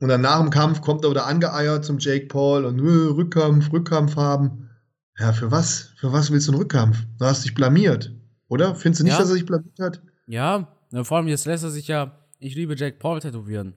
Und 0.00 0.10
dann 0.10 0.20
nach 0.20 0.38
dem 0.38 0.50
Kampf 0.50 0.82
kommt 0.82 1.02
er 1.02 1.10
wieder 1.10 1.26
angeeiert 1.26 1.84
zum 1.84 1.98
Jake 1.98 2.26
Paul 2.26 2.64
und 2.64 2.76
nö, 2.76 3.08
Rückkampf, 3.08 3.72
Rückkampf 3.72 4.16
haben. 4.16 4.70
Ja, 5.18 5.32
für 5.32 5.50
was? 5.50 5.90
Für 5.96 6.12
was 6.12 6.30
willst 6.30 6.46
du 6.46 6.52
einen 6.52 6.60
Rückkampf? 6.60 6.98
Du 7.18 7.24
hast 7.24 7.44
dich 7.44 7.54
blamiert, 7.54 8.14
oder? 8.48 8.74
Findest 8.76 9.00
du 9.00 9.04
nicht, 9.04 9.14
ja. 9.14 9.18
dass 9.18 9.30
er 9.30 9.34
sich 9.34 9.46
blamiert 9.46 9.78
hat? 9.80 10.02
Ja, 10.26 10.68
vor 11.02 11.16
allem 11.16 11.26
jetzt 11.26 11.46
lässt 11.46 11.64
er 11.64 11.70
sich 11.70 11.88
ja, 11.88 12.12
ich 12.38 12.54
liebe 12.54 12.76
Jake 12.76 12.98
Paul 12.98 13.18
tätowieren. 13.18 13.76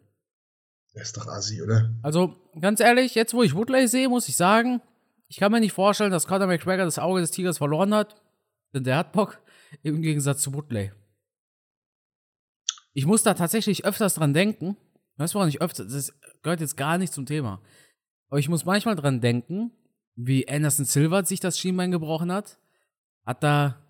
Er 0.93 1.01
ist 1.01 1.15
doch 1.15 1.27
assi, 1.27 1.61
oder? 1.63 1.91
Also, 2.03 2.35
ganz 2.59 2.81
ehrlich, 2.81 3.15
jetzt 3.15 3.33
wo 3.33 3.41
ich 3.41 3.55
Woodley 3.55 3.87
sehe, 3.87 4.09
muss 4.09 4.27
ich 4.27 4.35
sagen, 4.35 4.81
ich 5.29 5.37
kann 5.37 5.53
mir 5.53 5.61
nicht 5.61 5.71
vorstellen, 5.71 6.11
dass 6.11 6.27
Conor 6.27 6.47
McGregor 6.47 6.83
das 6.83 6.99
Auge 6.99 7.21
des 7.21 7.31
Tigers 7.31 7.57
verloren 7.57 7.95
hat. 7.95 8.21
Denn 8.73 8.83
der 8.83 8.97
hat 8.97 9.13
Bock, 9.13 9.39
im 9.81 10.01
Gegensatz 10.01 10.41
zu 10.41 10.53
Woodley. 10.53 10.91
Ich 12.93 13.05
muss 13.05 13.23
da 13.23 13.33
tatsächlich 13.33 13.85
öfters 13.85 14.15
dran 14.15 14.33
denken. 14.33 14.77
Weißt 15.17 15.33
du, 15.33 15.35
woran 15.35 15.49
ich 15.49 15.61
öfter, 15.61 15.85
das 15.85 16.13
gehört 16.41 16.61
jetzt 16.61 16.77
gar 16.77 16.97
nicht 16.97 17.13
zum 17.13 17.25
Thema. 17.25 17.61
Aber 18.29 18.39
ich 18.39 18.49
muss 18.49 18.65
manchmal 18.65 18.95
dran 18.95 19.21
denken, 19.21 19.71
wie 20.15 20.47
Anderson 20.47 20.85
Silva 20.85 21.23
sich 21.25 21.39
das 21.39 21.59
Schienbein 21.59 21.91
gebrochen 21.91 22.31
hat. 22.31 22.57
Hat 23.25 23.43
da, 23.43 23.85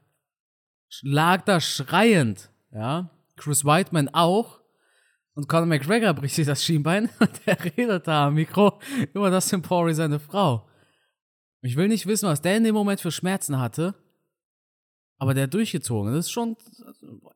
lag 1.02 1.44
da 1.44 1.62
schreiend, 1.62 2.50
ja. 2.72 3.10
Chris 3.38 3.66
Whiteman 3.66 4.10
auch. 4.10 4.60
Und 5.34 5.48
Conor 5.48 5.66
McGregor 5.66 6.14
bricht 6.14 6.36
sich 6.36 6.46
das 6.46 6.64
Schienbein 6.64 7.10
und 7.20 7.46
der 7.46 7.58
redet 7.64 8.08
da 8.08 8.28
am 8.28 8.36
Mikro 8.36 8.80
über 9.14 9.30
das 9.30 9.50
Pori 9.62 9.94
seine 9.94 10.20
Frau. 10.20 10.68
Ich 11.62 11.76
will 11.76 11.88
nicht 11.88 12.08
wissen, 12.08 12.28
was 12.28 12.42
der 12.42 12.58
in 12.58 12.64
dem 12.64 12.76
Moment 12.76 13.00
für 13.00 13.12
Schmerzen 13.12 13.60
hatte. 13.60 13.96
Aber 15.22 15.36
der 15.36 15.46
durchgezogen. 15.46 16.12
Das 16.16 16.26
ist 16.26 16.32
schon. 16.32 16.58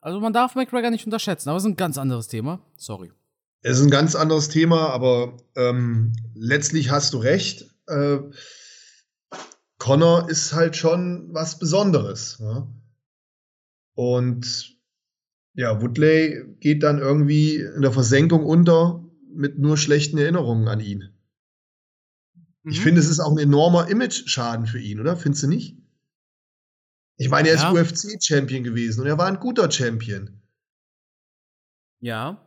Also 0.02 0.19
man 0.19 0.34
darf 0.34 0.56
McGregor 0.56 0.89
nicht 0.89 1.06
unterschätzen, 1.06 1.50
aber 1.50 1.58
es 1.58 1.65
ist 1.65 1.69
ein 1.69 1.76
ganz 1.76 2.00
anderes 2.00 2.28
Thema. 2.28 2.60
Sorry. 2.78 3.12
Es 3.62 3.78
ist 3.78 3.84
ein 3.84 3.91
ganz 3.91 4.15
anderes 4.15 4.50
Thema, 4.50 4.89
aber 4.89 5.38
ähm, 5.56 6.13
letztlich 6.34 6.89
hast 6.89 7.13
du 7.13 7.19
recht. 7.19 7.69
Äh, 7.86 8.17
Connor 9.78 10.28
ist 10.32 10.54
halt 10.54 10.76
schon 10.76 11.32
was 11.32 11.60
Besonderes. 11.60 12.39
Ja? 12.39 12.67
Und 13.93 14.80
ja, 15.54 15.80
Woodley 15.80 16.56
geht 16.60 16.82
dann 16.82 16.98
irgendwie 16.98 17.58
in 17.58 17.84
der 17.84 17.91
Versenkung 17.91 18.45
unter 18.45 19.06
mit 19.32 19.60
nur 19.60 19.78
schlechten 19.78 20.17
Erinnerungen 20.17 20.67
an 20.67 20.80
ihn. 20.80 21.12
Mhm. 22.63 22.71
Ich 22.71 22.82
finde, 22.82 23.00
es 23.00 23.10
ist 23.10 23.19
auch 23.19 23.32
ein 23.32 23.38
enormer 23.38 23.89
Image-Schaden 23.89 24.65
für 24.65 24.80
ihn, 24.80 25.00
oder? 25.00 25.15
Findest 25.17 25.43
du 25.43 25.48
nicht? 25.50 25.85
Ich 27.17 27.30
meine, 27.30 27.49
er 27.49 27.56
ja. 27.56 27.71
ist 27.71 28.04
UFC-Champion 28.06 28.63
gewesen 28.63 29.01
und 29.01 29.08
er 29.08 29.17
war 29.17 29.28
ein 29.28 29.39
guter 29.39 29.71
Champion. 29.71 30.41
Ja. 31.99 32.41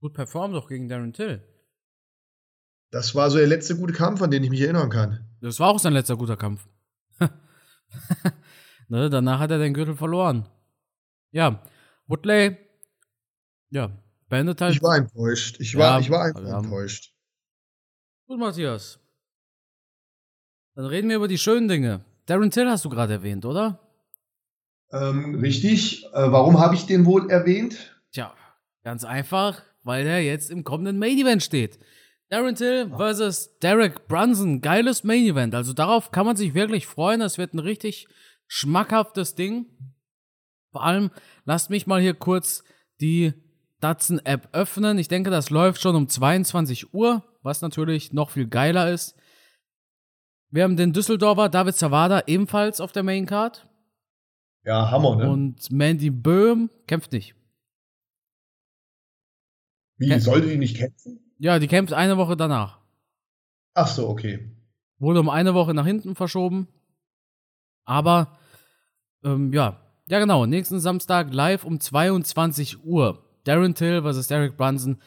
Gut 0.00 0.14
performt 0.14 0.54
doch 0.54 0.68
gegen 0.68 0.88
Darren 0.88 1.12
Till. 1.12 1.42
Das 2.90 3.14
war 3.14 3.30
so 3.30 3.38
der 3.38 3.46
letzte 3.46 3.76
gute 3.76 3.92
Kampf, 3.92 4.20
an 4.20 4.30
den 4.30 4.42
ich 4.42 4.50
mich 4.50 4.60
erinnern 4.60 4.90
kann. 4.90 5.24
Das 5.40 5.60
war 5.60 5.68
auch 5.68 5.78
sein 5.78 5.92
letzter 5.92 6.16
guter 6.16 6.36
Kampf. 6.36 6.68
ne, 8.88 9.08
danach 9.08 9.38
hat 9.38 9.50
er 9.50 9.58
den 9.58 9.74
Gürtel 9.74 9.96
verloren. 9.96 10.48
Ja, 11.30 11.62
Woodley, 12.06 12.58
ja, 13.70 13.96
beendet 14.28 14.60
halt. 14.60 14.74
Ich 14.74 14.82
war 14.82 14.96
enttäuscht. 14.96 15.60
Ich 15.60 15.76
war, 15.76 15.94
ja, 15.94 16.00
ich 16.00 16.10
war 16.10 16.24
einfach 16.24 16.46
ja. 16.46 16.58
enttäuscht. 16.58 17.14
Gut, 18.26 18.38
Matthias. 18.38 18.98
Dann 20.74 20.86
reden 20.86 21.08
wir 21.08 21.16
über 21.16 21.28
die 21.28 21.38
schönen 21.38 21.68
Dinge. 21.68 22.04
Darren 22.30 22.52
Till 22.52 22.70
hast 22.70 22.84
du 22.84 22.90
gerade 22.90 23.14
erwähnt, 23.14 23.44
oder? 23.44 23.80
Ähm, 24.92 25.40
richtig. 25.40 26.04
Äh, 26.12 26.30
warum 26.30 26.60
habe 26.60 26.76
ich 26.76 26.86
den 26.86 27.04
wohl 27.04 27.28
erwähnt? 27.28 27.92
Tja, 28.12 28.32
ganz 28.84 29.02
einfach, 29.02 29.62
weil 29.82 30.06
er 30.06 30.22
jetzt 30.22 30.48
im 30.48 30.62
kommenden 30.62 31.00
Main 31.00 31.18
Event 31.18 31.42
steht. 31.42 31.80
Darren 32.28 32.54
Till 32.54 32.88
versus 32.96 33.58
Derek 33.58 34.06
Brunson. 34.06 34.60
Geiles 34.60 35.02
Main 35.02 35.24
Event. 35.24 35.56
Also 35.56 35.72
darauf 35.72 36.12
kann 36.12 36.24
man 36.24 36.36
sich 36.36 36.54
wirklich 36.54 36.86
freuen. 36.86 37.18
Das 37.18 37.36
wird 37.36 37.52
ein 37.52 37.58
richtig 37.58 38.06
schmackhaftes 38.46 39.34
Ding. 39.34 39.66
Vor 40.70 40.84
allem, 40.84 41.10
lasst 41.46 41.68
mich 41.68 41.88
mal 41.88 42.00
hier 42.00 42.14
kurz 42.14 42.62
die 43.00 43.32
Datsun-App 43.80 44.50
öffnen. 44.52 44.98
Ich 44.98 45.08
denke, 45.08 45.30
das 45.30 45.50
läuft 45.50 45.80
schon 45.80 45.96
um 45.96 46.08
22 46.08 46.94
Uhr, 46.94 47.24
was 47.42 47.60
natürlich 47.60 48.12
noch 48.12 48.30
viel 48.30 48.46
geiler 48.46 48.88
ist. 48.88 49.16
Wir 50.50 50.64
haben 50.64 50.76
den 50.76 50.92
Düsseldorfer 50.92 51.48
David 51.48 51.76
Zawada 51.76 52.24
ebenfalls 52.26 52.80
auf 52.80 52.92
der 52.92 53.02
Maincard. 53.02 53.68
Ja, 54.64 54.90
Hammer, 54.90 55.16
ne? 55.16 55.30
Und 55.30 55.70
Mandy 55.70 56.10
Böhm 56.10 56.70
kämpft 56.86 57.12
nicht. 57.12 57.34
Wie, 59.96 60.08
Kämp 60.08 60.22
sollte 60.22 60.48
die 60.48 60.58
nicht 60.58 60.76
kämpfen? 60.76 61.20
Ja, 61.38 61.58
die 61.58 61.68
kämpft 61.68 61.92
eine 61.92 62.16
Woche 62.16 62.36
danach. 62.36 62.78
Ach 63.74 63.86
so, 63.86 64.08
okay. 64.08 64.50
Wurde 64.98 65.20
um 65.20 65.28
eine 65.28 65.54
Woche 65.54 65.72
nach 65.72 65.86
hinten 65.86 66.14
verschoben. 66.14 66.68
Aber, 67.84 68.38
ähm, 69.24 69.52
ja, 69.52 69.80
ja, 70.08 70.18
genau. 70.18 70.46
Nächsten 70.46 70.80
Samstag 70.80 71.32
live 71.32 71.64
um 71.64 71.80
22 71.80 72.84
Uhr. 72.84 73.24
Darren 73.44 73.74
Till 73.74 74.02
vs. 74.02 74.26
Derek 74.26 74.56
Brunson. 74.56 75.00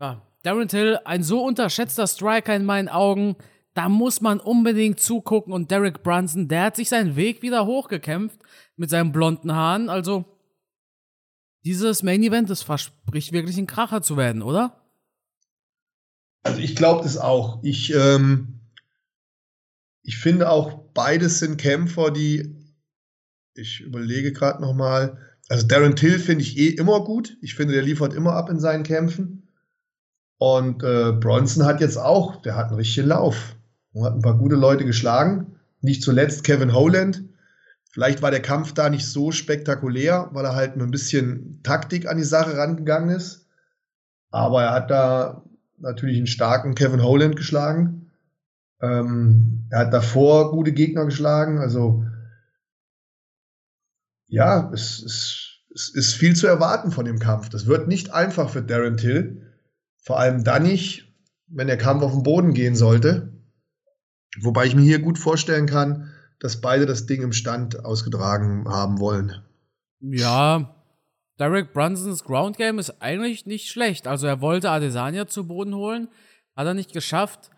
Ja, 0.00 0.22
Darren 0.42 0.68
Till, 0.68 0.98
ein 1.04 1.22
so 1.22 1.44
unterschätzter 1.44 2.06
Striker 2.06 2.56
in 2.56 2.64
meinen 2.64 2.88
Augen. 2.88 3.36
Da 3.74 3.88
muss 3.88 4.20
man 4.20 4.40
unbedingt 4.40 5.00
zugucken. 5.00 5.52
Und 5.52 5.70
Derek 5.70 6.02
Brunson, 6.02 6.48
der 6.48 6.64
hat 6.64 6.76
sich 6.76 6.88
seinen 6.88 7.16
Weg 7.16 7.42
wieder 7.42 7.66
hochgekämpft 7.66 8.40
mit 8.76 8.90
seinen 8.90 9.12
blonden 9.12 9.54
Haaren. 9.54 9.88
Also, 9.88 10.24
dieses 11.64 12.02
Main 12.02 12.22
Event, 12.22 12.50
das 12.50 12.62
verspricht 12.62 13.32
wirklich 13.32 13.58
ein 13.58 13.66
Kracher 13.66 14.02
zu 14.02 14.16
werden, 14.16 14.42
oder? 14.42 14.82
Also, 16.42 16.60
ich 16.60 16.74
glaube 16.74 17.02
das 17.02 17.18
auch. 17.18 17.60
Ich, 17.62 17.94
ähm, 17.94 18.60
ich 20.02 20.18
finde 20.18 20.50
auch, 20.50 20.92
beides 20.92 21.38
sind 21.38 21.58
Kämpfer, 21.58 22.10
die 22.10 22.56
ich 23.54 23.80
überlege 23.80 24.32
gerade 24.32 24.60
noch 24.62 24.74
mal. 24.74 25.18
Also 25.48 25.66
Darren 25.66 25.96
Till 25.96 26.18
finde 26.18 26.42
ich 26.42 26.56
eh 26.58 26.68
immer 26.68 27.04
gut. 27.04 27.36
Ich 27.42 27.54
finde, 27.54 27.74
der 27.74 27.82
liefert 27.82 28.14
immer 28.14 28.34
ab 28.34 28.50
in 28.50 28.60
seinen 28.60 28.84
Kämpfen. 28.84 29.48
Und 30.38 30.82
äh, 30.82 31.12
Bronson 31.12 31.66
hat 31.66 31.80
jetzt 31.80 31.98
auch, 31.98 32.40
der 32.42 32.56
hat 32.56 32.68
einen 32.68 32.76
richtigen 32.76 33.08
Lauf. 33.08 33.56
Er 33.94 34.04
hat 34.04 34.14
ein 34.14 34.22
paar 34.22 34.38
gute 34.38 34.56
Leute 34.56 34.84
geschlagen. 34.84 35.58
Nicht 35.80 36.02
zuletzt 36.02 36.44
Kevin 36.44 36.74
Holland. 36.74 37.24
Vielleicht 37.90 38.22
war 38.22 38.30
der 38.30 38.42
Kampf 38.42 38.72
da 38.72 38.88
nicht 38.88 39.06
so 39.06 39.32
spektakulär, 39.32 40.28
weil 40.32 40.44
er 40.44 40.54
halt 40.54 40.76
mit 40.76 40.86
ein 40.86 40.92
bisschen 40.92 41.60
Taktik 41.62 42.08
an 42.08 42.18
die 42.18 42.24
Sache 42.24 42.56
rangegangen 42.56 43.10
ist. 43.10 43.48
Aber 44.30 44.62
er 44.62 44.72
hat 44.72 44.90
da 44.90 45.44
natürlich 45.78 46.18
einen 46.18 46.28
starken 46.28 46.74
Kevin 46.74 47.02
Holland 47.02 47.34
geschlagen. 47.34 48.12
Ähm, 48.80 49.66
er 49.70 49.80
hat 49.80 49.92
davor 49.92 50.52
gute 50.52 50.72
Gegner 50.72 51.04
geschlagen. 51.04 51.58
Also 51.58 52.04
ja, 54.28 54.70
es, 54.72 55.02
es, 55.02 55.58
es 55.74 55.88
ist 55.88 56.14
viel 56.14 56.36
zu 56.36 56.46
erwarten 56.46 56.92
von 56.92 57.04
dem 57.04 57.18
Kampf. 57.18 57.48
Das 57.48 57.66
wird 57.66 57.88
nicht 57.88 58.12
einfach 58.12 58.50
für 58.50 58.62
Darren 58.62 58.96
Till. 58.96 59.52
Vor 59.98 60.20
allem 60.20 60.44
dann 60.44 60.62
nicht, 60.62 61.12
wenn 61.48 61.66
der 61.66 61.76
Kampf 61.76 62.02
auf 62.02 62.12
den 62.12 62.22
Boden 62.22 62.54
gehen 62.54 62.76
sollte. 62.76 63.29
Wobei 64.40 64.66
ich 64.66 64.74
mir 64.74 64.82
hier 64.82 65.00
gut 65.00 65.18
vorstellen 65.18 65.66
kann, 65.66 66.10
dass 66.38 66.60
beide 66.60 66.86
das 66.86 67.06
Ding 67.06 67.22
im 67.22 67.32
Stand 67.32 67.84
ausgetragen 67.84 68.68
haben 68.68 69.00
wollen. 69.00 69.42
Ja, 70.00 70.74
Derek 71.38 71.72
Brunsons 71.72 72.24
Ground 72.24 72.56
Game 72.56 72.78
ist 72.78 73.00
eigentlich 73.00 73.46
nicht 73.46 73.68
schlecht. 73.68 74.06
Also 74.06 74.26
er 74.26 74.40
wollte 74.40 74.70
Adesanya 74.70 75.26
zu 75.26 75.46
Boden 75.46 75.74
holen, 75.74 76.08
hat 76.54 76.66
er 76.66 76.74
nicht 76.74 76.92
geschafft. 76.92 77.50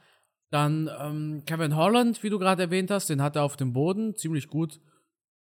Dann 0.51 0.91
ähm, 1.01 1.43
Kevin 1.47 1.77
Holland, 1.77 2.23
wie 2.23 2.31
du 2.31 2.39
gerade 2.39 2.63
erwähnt 2.63 2.91
hast, 2.91 3.09
den 3.09 3.23
hat 3.23 3.37
er 3.37 3.43
auf 3.43 3.57
dem 3.57 3.73
Boden 3.73 4.15
ziemlich 4.17 4.49
gut 4.49 4.81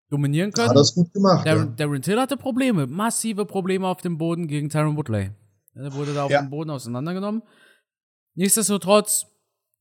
dominieren 0.09 0.51
können. 0.51 0.69
Hat 0.69 0.75
das 0.75 0.93
gut 0.93 1.11
gemacht. 1.13 1.45
Darren, 1.45 1.75
ja. 1.77 1.85
Darren 1.85 2.01
Till 2.01 2.19
hatte 2.19 2.37
Probleme, 2.37 2.87
massive 2.87 3.45
Probleme 3.45 3.87
auf 3.87 4.01
dem 4.01 4.17
Boden 4.17 4.47
gegen 4.47 4.69
Tyron 4.69 4.95
Woodley. 4.97 5.31
Er 5.73 5.93
wurde 5.93 6.13
da 6.13 6.23
auf 6.23 6.31
ja. 6.31 6.41
dem 6.41 6.49
Boden 6.49 6.69
auseinandergenommen. 6.69 7.43
Nichtsdestotrotz, 8.35 9.27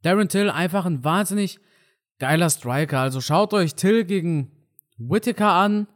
Darren 0.03 0.29
Till 0.29 0.51
einfach 0.51 0.87
ein 0.87 1.05
wahnsinnig 1.05 1.59
geiler 2.19 2.51
Striker. 2.51 3.01
Also 3.01 3.21
schaut 3.21 3.53
euch 3.55 3.75
Till 3.75 4.05
gegen 4.05 4.51
Whittaker 4.99 5.53
an. 5.53 5.87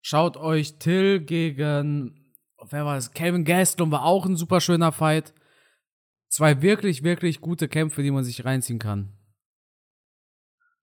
Schaut 0.00 0.36
euch 0.36 0.78
Till 0.78 1.20
gegen, 1.20 2.34
wer 2.70 2.84
war 2.84 2.96
es? 2.96 3.12
Kevin 3.12 3.44
Gastelum 3.44 3.90
war 3.90 4.04
auch 4.04 4.26
ein 4.26 4.36
super 4.36 4.60
schöner 4.60 4.92
Fight. 4.92 5.34
Zwei 6.30 6.62
wirklich, 6.62 7.02
wirklich 7.02 7.40
gute 7.40 7.68
Kämpfe, 7.68 8.02
die 8.02 8.10
man 8.10 8.24
sich 8.24 8.44
reinziehen 8.44 8.78
kann. 8.78 9.12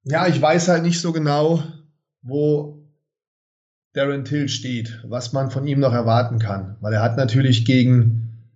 Ja, 0.04 0.28
ich 0.28 0.40
weiß 0.40 0.68
halt 0.68 0.84
nicht 0.84 1.02
so 1.02 1.12
genau, 1.12 1.64
wo 2.22 2.86
Darren 3.94 4.26
Till 4.26 4.50
steht, 4.50 5.02
was 5.08 5.34
man 5.34 5.50
von 5.50 5.66
ihm 5.66 5.80
noch 5.80 5.94
erwarten 5.94 6.38
kann. 6.38 6.78
Weil 6.82 6.94
er 6.94 7.02
hat 7.02 7.18
natürlich 7.18 7.66
gegen, 7.66 8.52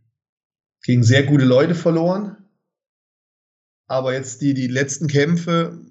gegen 0.84 1.04
sehr 1.04 1.24
gute 1.24 1.46
Leute 1.46 1.76
verloren. 1.76 2.36
Aber 3.89 4.13
jetzt 4.13 4.41
die, 4.41 4.54
die 4.54 4.67
letzten 4.67 5.08
Kämpfe 5.08 5.84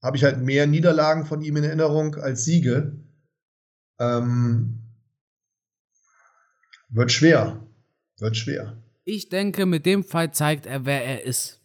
habe 0.00 0.16
ich 0.16 0.22
halt 0.22 0.40
mehr 0.40 0.66
Niederlagen 0.68 1.26
von 1.26 1.42
ihm 1.42 1.56
in 1.56 1.64
Erinnerung 1.64 2.14
als 2.14 2.44
Siege. 2.44 2.96
Ähm, 3.98 4.78
wird 6.88 7.10
schwer. 7.10 7.66
Wird 8.18 8.36
schwer. 8.36 8.80
Ich 9.04 9.28
denke, 9.28 9.66
mit 9.66 9.86
dem 9.86 10.04
Fight 10.04 10.36
zeigt 10.36 10.66
er, 10.66 10.86
wer 10.86 11.04
er 11.04 11.24
ist. 11.24 11.60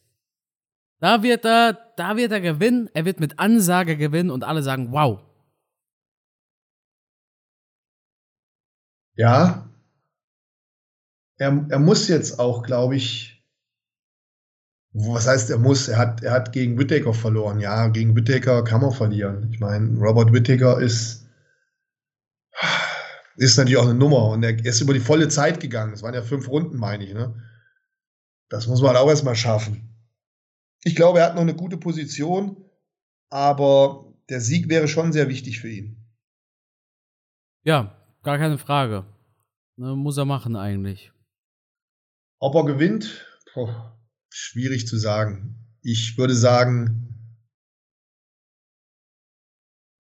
Da 1.00 1.22
wird 1.22 1.46
er, 1.46 1.74
da 1.96 2.18
wird 2.18 2.32
er 2.32 2.42
gewinnen. 2.42 2.90
Er 2.96 3.06
wird 3.06 3.20
mit 3.20 3.38
Ansage 3.38 3.98
gewinnen 3.98 4.32
und 4.32 4.44
alle 4.44 4.64
sagen, 4.64 4.92
wow. 4.92 5.20
Ja. 9.14 9.70
Er, 11.38 11.68
er 11.70 11.80
muss 11.80 12.08
jetzt 12.08 12.40
auch, 12.40 12.64
glaube 12.64 12.96
ich, 12.96 13.37
was 15.00 15.28
heißt, 15.28 15.50
er 15.50 15.60
muss? 15.60 15.88
Er 15.88 15.98
hat, 15.98 16.24
er 16.24 16.32
hat 16.32 16.52
gegen 16.54 16.78
Whittaker 16.78 17.14
verloren. 17.14 17.60
Ja, 17.60 17.88
gegen 17.88 18.16
Whittaker 18.16 18.64
kann 18.64 18.82
man 18.82 18.92
verlieren. 18.92 19.50
Ich 19.52 19.60
meine, 19.60 19.98
Robert 20.00 20.34
Whittaker 20.34 20.80
ist, 20.80 21.28
ist 23.36 23.58
natürlich 23.58 23.78
auch 23.78 23.84
eine 23.84 23.94
Nummer. 23.94 24.30
Und 24.30 24.44
er 24.44 24.58
ist 24.66 24.82
über 24.82 24.94
die 24.94 25.00
volle 25.00 25.30
Zeit 25.30 25.60
gegangen. 25.60 25.94
Es 25.94 26.02
waren 26.02 26.16
ja 26.16 26.24
fünf 26.24 26.50
Runden, 26.50 26.78
meine 26.78 27.04
ich. 27.04 27.14
Ne? 27.14 27.36
Das 28.50 28.68
muss 28.68 28.82
man 28.82 28.92
halt 28.92 29.00
auch 29.00 29.10
erstmal 29.10 29.36
schaffen. 29.36 29.94
Ich 30.84 30.96
glaube, 30.96 31.20
er 31.20 31.28
hat 31.28 31.36
noch 31.36 31.42
eine 31.42 31.56
gute 31.56 31.78
Position, 31.78 32.66
aber 33.30 34.14
der 34.30 34.42
Sieg 34.42 34.70
wäre 34.70 34.88
schon 34.88 35.14
sehr 35.14 35.28
wichtig 35.28 35.60
für 35.60 35.70
ihn. 35.70 36.04
Ja, 37.64 37.96
gar 38.24 38.38
keine 38.38 38.58
Frage. 38.58 39.06
Ne, 39.76 39.96
muss 39.96 40.18
er 40.18 40.26
machen 40.26 40.56
eigentlich. 40.56 41.12
Ob 42.40 42.56
er 42.56 42.66
gewinnt, 42.66 43.26
Boah, 43.54 43.97
schwierig 44.30 44.88
zu 44.88 44.98
sagen. 44.98 45.56
Ich 45.82 46.18
würde 46.18 46.36
sagen, 46.36 47.08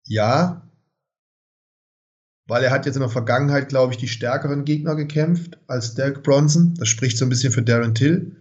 ja, 0.05 0.69
weil 2.45 2.63
er 2.63 2.71
hat 2.71 2.85
jetzt 2.85 2.95
in 2.95 3.01
der 3.01 3.09
Vergangenheit, 3.09 3.69
glaube 3.69 3.93
ich, 3.93 3.97
die 3.97 4.07
stärkeren 4.07 4.65
Gegner 4.65 4.95
gekämpft 4.95 5.57
als 5.67 5.95
Derek 5.95 6.23
Bronson. 6.23 6.73
Das 6.75 6.89
spricht 6.89 7.17
so 7.17 7.25
ein 7.25 7.29
bisschen 7.29 7.53
für 7.53 7.63
Darren 7.63 7.95
Till. 7.95 8.35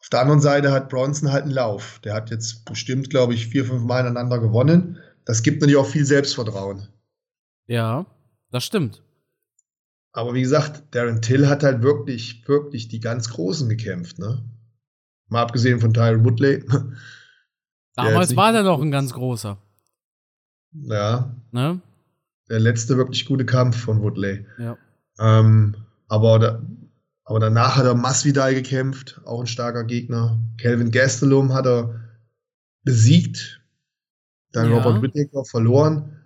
Auf 0.00 0.08
der 0.10 0.20
anderen 0.20 0.40
Seite 0.40 0.70
hat 0.70 0.90
Bronson 0.90 1.32
halt 1.32 1.44
einen 1.44 1.52
Lauf. 1.52 1.98
Der 2.04 2.14
hat 2.14 2.30
jetzt 2.30 2.64
bestimmt, 2.64 3.10
glaube 3.10 3.34
ich, 3.34 3.48
vier, 3.48 3.64
fünf 3.64 3.82
Mal 3.82 4.00
ineinander 4.00 4.38
gewonnen. 4.38 4.98
Das 5.24 5.42
gibt 5.42 5.60
natürlich 5.60 5.78
auch 5.78 5.88
viel 5.88 6.04
Selbstvertrauen. 6.04 6.88
Ja, 7.66 8.06
das 8.50 8.64
stimmt. 8.64 9.02
Aber 10.12 10.34
wie 10.34 10.42
gesagt, 10.42 10.94
Darren 10.94 11.22
Till 11.22 11.48
hat 11.48 11.64
halt 11.64 11.82
wirklich, 11.82 12.46
wirklich 12.46 12.88
die 12.88 13.00
ganz 13.00 13.30
Großen 13.30 13.68
gekämpft, 13.68 14.18
ne? 14.18 14.44
Mal 15.34 15.42
abgesehen 15.42 15.80
von 15.80 15.92
Tyron 15.92 16.24
Woodley. 16.24 16.64
Damals 17.96 18.36
war 18.36 18.52
der 18.52 18.62
noch 18.62 18.80
ein 18.80 18.92
ganz 18.92 19.12
großer. 19.12 19.58
Ja. 20.72 21.34
Ne? 21.50 21.80
Der 22.48 22.60
letzte 22.60 22.96
wirklich 22.96 23.26
gute 23.26 23.44
Kampf 23.44 23.76
von 23.76 24.00
Woodley. 24.00 24.46
Ja. 24.58 24.78
Ähm, 25.18 25.74
aber, 26.06 26.38
da, 26.38 26.62
aber 27.24 27.40
danach 27.40 27.76
hat 27.76 27.84
er 27.84 27.96
Masvidal 27.96 28.54
gekämpft, 28.54 29.20
auch 29.24 29.40
ein 29.40 29.48
starker 29.48 29.82
Gegner. 29.82 30.40
Calvin 30.56 30.92
Gastelum 30.92 31.52
hat 31.52 31.66
er 31.66 32.00
besiegt. 32.84 33.60
Dann 34.52 34.70
Ja. 34.70 34.78
Robert 34.78 35.02
Whittaker 35.02 35.44
verloren. 35.44 36.20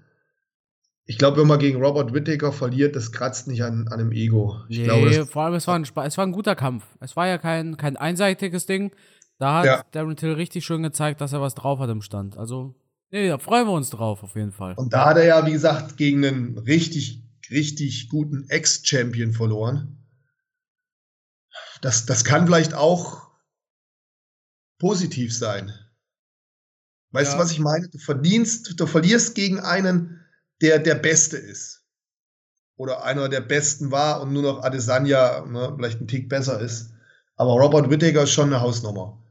Ich 1.11 1.17
glaube, 1.17 1.41
wenn 1.41 1.47
man 1.47 1.59
gegen 1.59 1.83
Robert 1.83 2.13
Whittaker 2.13 2.53
verliert, 2.53 2.95
das 2.95 3.13
kratzt 3.13 3.49
nicht 3.49 3.63
an, 3.65 3.89
an 3.89 3.99
dem 3.99 4.13
Ego. 4.13 4.61
Ich 4.69 4.79
nee, 4.81 4.85
glaube, 4.85 5.25
vor 5.25 5.45
allem, 5.45 5.55
es 5.55 5.67
war, 5.67 5.75
ein, 5.75 5.83
es 5.85 6.19
war 6.19 6.27
ein 6.27 6.33
guter 6.33 6.55
Kampf. 6.55 6.85
Es 7.01 7.17
war 7.17 7.27
ja 7.27 7.39
kein, 7.39 7.79
kein 7.79 7.97
einseitiges 7.97 8.67
Ding. 8.67 8.93
Da 9.39 9.61
hat 9.61 9.65
Ja. 9.65 9.85
Darren 9.93 10.17
Till 10.17 10.33
richtig 10.33 10.67
schön 10.67 10.83
gezeigt, 10.83 11.23
dass 11.23 11.33
er 11.33 11.41
was 11.41 11.55
drauf 11.55 11.79
hat 11.79 11.89
im 11.89 12.03
Stand. 12.03 12.37
Also, 12.37 12.75
nee, 13.11 13.27
da 13.27 13.39
freuen 13.39 13.67
wir 13.67 13.73
uns 13.73 13.89
drauf, 13.89 14.23
auf 14.23 14.35
jeden 14.37 14.53
Fall. 14.53 14.75
und 14.77 14.93
da 14.93 15.07
hat 15.07 15.17
er 15.17 15.25
ja, 15.25 15.47
wie 15.47 15.53
gesagt, 15.53 15.97
gegen 15.97 16.23
einen 16.27 16.59
richtig, 16.59 17.23
richtig 17.51 18.11
guten 18.11 18.45
Ex-Champion 18.51 19.33
verloren. 19.33 20.05
Das, 21.81 22.05
das 22.05 22.23
kann 22.25 22.45
vielleicht 22.47 22.75
auch 22.75 23.29
positiv 24.79 25.35
sein. 25.35 25.73
Weißt 27.13 27.33
Ja. 27.33 27.39
du, 27.39 27.43
was 27.45 27.51
ich 27.53 27.61
meine? 27.61 27.89
Du 27.89 27.97
verdienst, 27.99 28.79
du 28.79 28.87
verlierst 28.87 29.35
gegen 29.35 29.59
einen, 29.61 30.21
der 30.63 30.79
der 30.79 30.95
Beste 30.97 31.37
ist. 31.37 31.83
Oder 32.77 33.03
einer 33.05 33.29
der 33.29 33.41
Besten 33.41 33.91
war 33.91 34.21
und 34.23 34.33
nur 34.33 34.43
noch 34.43 34.63
Adesanya 34.63 35.45
ne, 35.47 35.73
vielleicht 35.77 36.01
ein 36.01 36.07
Tick 36.09 36.29
besser 36.29 36.61
ist. 36.61 36.91
Aber 37.37 37.53
Robert 37.53 37.91
Whittaker 37.91 38.23
ist 38.25 38.31
schon 38.33 38.53
eine 38.53 38.61
Hausnummer. 38.61 39.23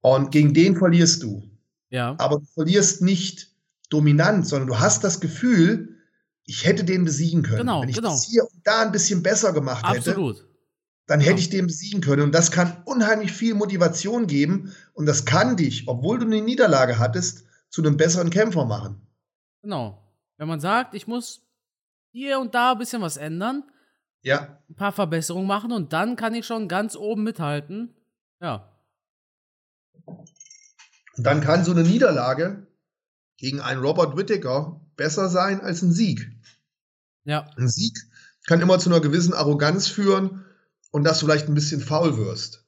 Und 0.00 0.30
gegen 0.32 0.54
den 0.54 0.76
verlierst 0.76 1.22
du. 1.22 1.42
Ja, 1.90 2.14
Aber 2.18 2.38
du 2.38 2.44
verlierst 2.54 3.02
nicht 3.02 3.50
dominant, 3.90 4.46
sondern 4.46 4.68
du 4.68 4.78
hast 4.78 5.02
das 5.04 5.20
Gefühl, 5.20 5.96
ich 6.44 6.64
hätte 6.64 6.84
den 6.84 7.04
besiegen 7.04 7.42
können. 7.42 7.58
Genau, 7.58 7.82
Wenn 7.82 7.88
ich 7.88 7.96
genau. 7.96 8.10
das 8.10 8.24
hier 8.24 8.42
und 8.44 8.60
da 8.64 8.82
ein 8.82 8.92
bisschen 8.92 9.22
besser 9.22 9.52
gemacht 9.52 9.84
hätte, 9.86 10.10
absolut. 10.10 10.46
dann 11.06 11.20
Ja. 11.20 11.26
hätte 11.28 11.40
ich 11.40 11.50
den 11.50 11.66
besiegen 11.66 12.00
können. 12.00 12.22
Und 12.22 12.32
das 12.34 12.50
kann 12.50 12.82
unheimlich 12.86 13.32
viel 13.32 13.54
Motivation 13.54 14.26
geben. 14.26 14.72
Und 14.94 15.06
das 15.06 15.24
kann 15.24 15.56
dich, 15.56 15.86
obwohl 15.88 16.18
du 16.18 16.26
eine 16.26 16.40
Niederlage 16.40 16.98
hattest, 16.98 17.44
zu 17.68 17.82
einem 17.82 17.96
besseren 17.96 18.30
Kämpfer 18.30 18.64
machen. 18.64 19.00
Genau. 19.62 20.00
Wenn 20.40 20.48
man 20.48 20.58
sagt, 20.60 20.94
ich 20.94 21.06
muss 21.06 21.42
hier 22.12 22.40
und 22.40 22.54
da 22.54 22.72
ein 22.72 22.78
bisschen 22.78 23.02
was 23.02 23.18
ändern, 23.18 23.62
Ja, 24.22 24.58
ein 24.70 24.74
paar 24.74 24.90
Verbesserungen 24.90 25.46
machen 25.46 25.70
und 25.70 25.92
dann 25.92 26.16
kann 26.16 26.34
ich 26.34 26.46
schon 26.46 26.66
ganz 26.66 26.96
oben 26.96 27.24
mithalten. 27.24 27.94
Ja, 28.40 28.74
dann 31.18 31.42
kann 31.42 31.62
so 31.62 31.72
eine 31.72 31.82
Niederlage 31.82 32.66
gegen 33.36 33.60
einen 33.60 33.82
Robert 33.82 34.16
Whittaker 34.16 34.80
besser 34.96 35.28
sein 35.28 35.60
als 35.60 35.82
ein 35.82 35.92
Sieg. 35.92 36.32
ja, 37.24 37.46
Ein 37.58 37.68
Sieg 37.68 37.98
kann 38.46 38.62
immer 38.62 38.78
zu 38.78 38.88
einer 38.88 39.00
gewissen 39.00 39.34
Arroganz 39.34 39.88
führen 39.88 40.46
und 40.90 41.04
dass 41.04 41.20
du 41.20 41.26
vielleicht 41.26 41.48
ein 41.48 41.54
bisschen 41.54 41.82
faul 41.82 42.16
wirst. 42.16 42.66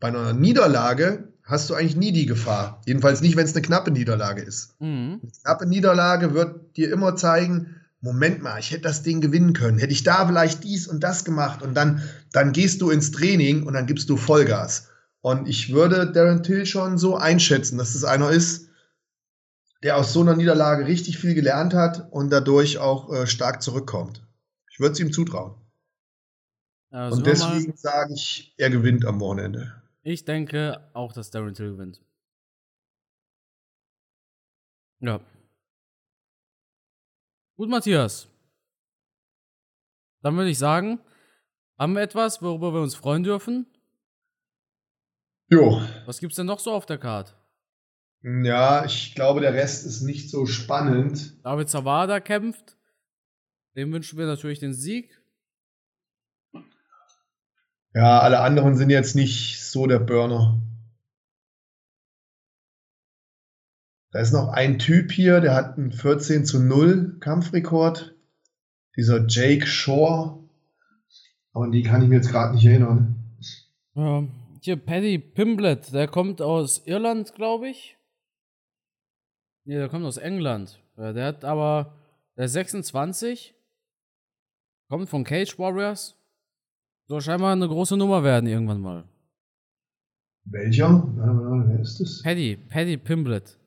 Bei 0.00 0.08
einer 0.08 0.32
Niederlage 0.32 1.32
hast 1.48 1.70
du 1.70 1.74
eigentlich 1.74 1.96
nie 1.96 2.12
die 2.12 2.26
Gefahr. 2.26 2.82
Jedenfalls 2.86 3.22
nicht, 3.22 3.36
wenn 3.36 3.46
es 3.46 3.54
eine 3.54 3.62
knappe 3.62 3.90
Niederlage 3.90 4.42
ist. 4.42 4.78
mhm. 4.80 5.20
Eine 5.22 5.32
knappe 5.42 5.66
Niederlage 5.66 6.34
wird 6.34 6.76
dir 6.76 6.92
immer 6.92 7.16
zeigen, 7.16 7.74
Moment 8.00 8.42
mal, 8.42 8.60
ich 8.60 8.70
hätte 8.70 8.82
das 8.82 9.02
Ding 9.02 9.20
gewinnen 9.20 9.54
können. 9.54 9.78
Hätte 9.78 9.92
ich 9.92 10.04
da 10.04 10.26
vielleicht 10.26 10.62
dies 10.62 10.86
und 10.86 11.02
das 11.02 11.24
gemacht 11.24 11.62
und 11.62 11.74
dann, 11.74 12.02
dann 12.32 12.52
gehst 12.52 12.80
du 12.80 12.90
ins 12.90 13.10
Training 13.10 13.64
und 13.64 13.72
dann 13.72 13.86
gibst 13.86 14.08
du 14.08 14.16
Vollgas. 14.16 14.88
Und 15.20 15.48
ich 15.48 15.72
würde 15.72 16.12
Darren 16.12 16.44
Till 16.44 16.64
schon 16.64 16.96
so 16.96 17.16
einschätzen, 17.16 17.78
dass 17.78 17.94
es 17.94 18.04
einer 18.04 18.30
ist, 18.30 18.68
der 19.82 19.96
aus 19.96 20.12
so 20.12 20.20
einer 20.20 20.36
Niederlage 20.36 20.86
richtig 20.86 21.18
viel 21.18 21.34
gelernt 21.34 21.74
hat 21.74 22.12
und 22.12 22.30
dadurch 22.30 22.78
auch 22.78 23.12
äh, 23.12 23.26
stark 23.26 23.62
zurückkommt. 23.62 24.22
Ich 24.70 24.78
würde 24.78 24.92
es 24.92 25.00
ihm 25.00 25.12
zutrauen. 25.12 25.54
Ja, 26.92 27.08
und 27.08 27.26
deswegen 27.26 27.76
sage 27.76 28.14
ich, 28.14 28.54
er 28.58 28.70
gewinnt 28.70 29.04
am 29.04 29.20
Wochenende. 29.20 29.74
Ich 30.08 30.24
denke 30.24 30.88
auch, 30.94 31.12
dass 31.12 31.30
Darren 31.30 31.52
Till 31.52 31.72
gewinnt. 31.72 32.00
Ja. 35.00 35.20
Gut, 37.58 37.68
Matthias. 37.68 38.26
Dann 40.22 40.34
würde 40.36 40.48
ich 40.48 40.56
sagen, 40.56 40.98
haben 41.78 41.92
wir 41.92 42.00
etwas, 42.00 42.40
worüber 42.40 42.72
wir 42.72 42.80
uns 42.80 42.94
freuen 42.94 43.22
dürfen? 43.22 43.66
Jo, 45.50 45.82
Was 46.06 46.20
gibt's 46.20 46.36
denn 46.36 46.46
noch 46.46 46.60
so 46.60 46.72
auf 46.72 46.86
der 46.86 46.96
Karte? 46.96 47.34
ja, 48.22 48.86
ich 48.86 49.14
glaube, 49.14 49.42
der 49.42 49.52
Rest 49.52 49.84
ist 49.84 50.00
nicht 50.00 50.30
so 50.30 50.46
spannend. 50.46 51.44
David 51.44 51.68
Zawada 51.68 52.18
kämpft. 52.20 52.78
Dem 53.76 53.92
wünschen 53.92 54.18
wir 54.18 54.24
natürlich 54.24 54.58
den 54.58 54.72
Sieg. 54.72 55.17
Ja, 57.94 58.20
alle 58.20 58.40
anderen 58.40 58.76
sind 58.76 58.90
jetzt 58.90 59.16
nicht 59.16 59.60
so 59.60 59.86
der 59.86 59.98
Burner. 59.98 60.60
Da 64.10 64.20
ist 64.20 64.32
noch 64.32 64.48
ein 64.48 64.78
Typ 64.78 65.12
hier, 65.12 65.40
der 65.40 65.54
hat 65.54 65.76
einen 65.76 65.92
14 65.92 66.44
zu 66.44 66.60
0 66.60 67.18
Kampfrekord. 67.20 68.14
Dieser 68.96 69.26
Jake 69.26 69.66
Shore. 69.66 70.38
Aber 71.52 71.64
an 71.64 71.72
die 71.72 71.82
kann 71.82 72.02
ich 72.02 72.08
mir 72.08 72.16
jetzt 72.16 72.30
gerade 72.30 72.54
nicht 72.54 72.64
erinnern. 72.64 73.36
Ja, 73.94 74.24
hier, 74.60 74.76
Paddy 74.76 75.18
Pimblett, 75.18 75.92
der 75.92 76.08
kommt 76.08 76.42
aus 76.42 76.86
Irland, 76.86 77.34
glaube 77.34 77.68
ich. 77.68 77.96
Nee, 79.64 79.76
der 79.76 79.88
kommt 79.88 80.04
aus 80.04 80.16
England. 80.16 80.80
Der 80.96 81.26
hat 81.26 81.44
aber, 81.44 81.94
der 82.36 82.46
ist 82.46 82.52
26, 82.54 83.54
kommt 84.88 85.08
von 85.08 85.24
Cage 85.24 85.58
Warriors. 85.58 86.17
Soll 87.08 87.22
scheinbar 87.22 87.52
eine 87.52 87.66
große 87.66 87.96
Nummer 87.96 88.22
werden 88.22 88.46
irgendwann 88.46 88.82
mal. 88.82 89.04
Welcher? 90.44 91.08
Wer 91.16 91.80
ist 91.80 92.00
das? 92.00 92.22
Paddy, 92.22 92.58
Paddy 92.68 92.98
Pimblett. 92.98 93.58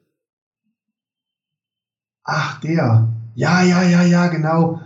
Ach, 2.23 2.59
der. 2.61 3.11
Ja, 3.33 3.63
ja, 3.63 3.81
ja, 3.81 4.03
ja, 4.03 4.27
genau. 4.27 4.79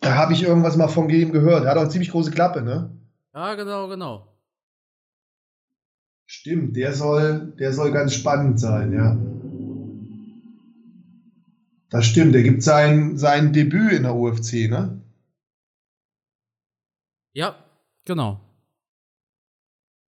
Da 0.00 0.16
habe 0.16 0.34
ich 0.34 0.42
irgendwas 0.42 0.76
mal 0.76 0.88
von 0.88 1.08
ihm 1.08 1.32
gehört. 1.32 1.64
Er 1.64 1.70
hat 1.70 1.78
auch 1.78 1.82
eine 1.82 1.90
ziemlich 1.90 2.10
große 2.10 2.30
Klappe, 2.30 2.60
ne? 2.60 2.90
Ja, 3.32 3.54
genau, 3.54 3.88
genau. 3.88 4.28
Stimmt, 6.26 6.76
der 6.76 6.92
soll, 6.92 7.54
der 7.58 7.72
soll 7.72 7.90
ganz 7.90 8.12
spannend 8.14 8.60
sein, 8.60 8.92
ja. 8.92 9.16
Das 11.88 12.04
stimmt, 12.04 12.34
der 12.34 12.42
gibt 12.42 12.62
sein, 12.62 13.16
sein 13.16 13.54
Debüt 13.54 13.92
in 13.92 14.02
der 14.02 14.14
UFC, 14.14 14.68
ne? 14.68 15.00
Ja, 17.32 17.63
genau. 18.04 18.40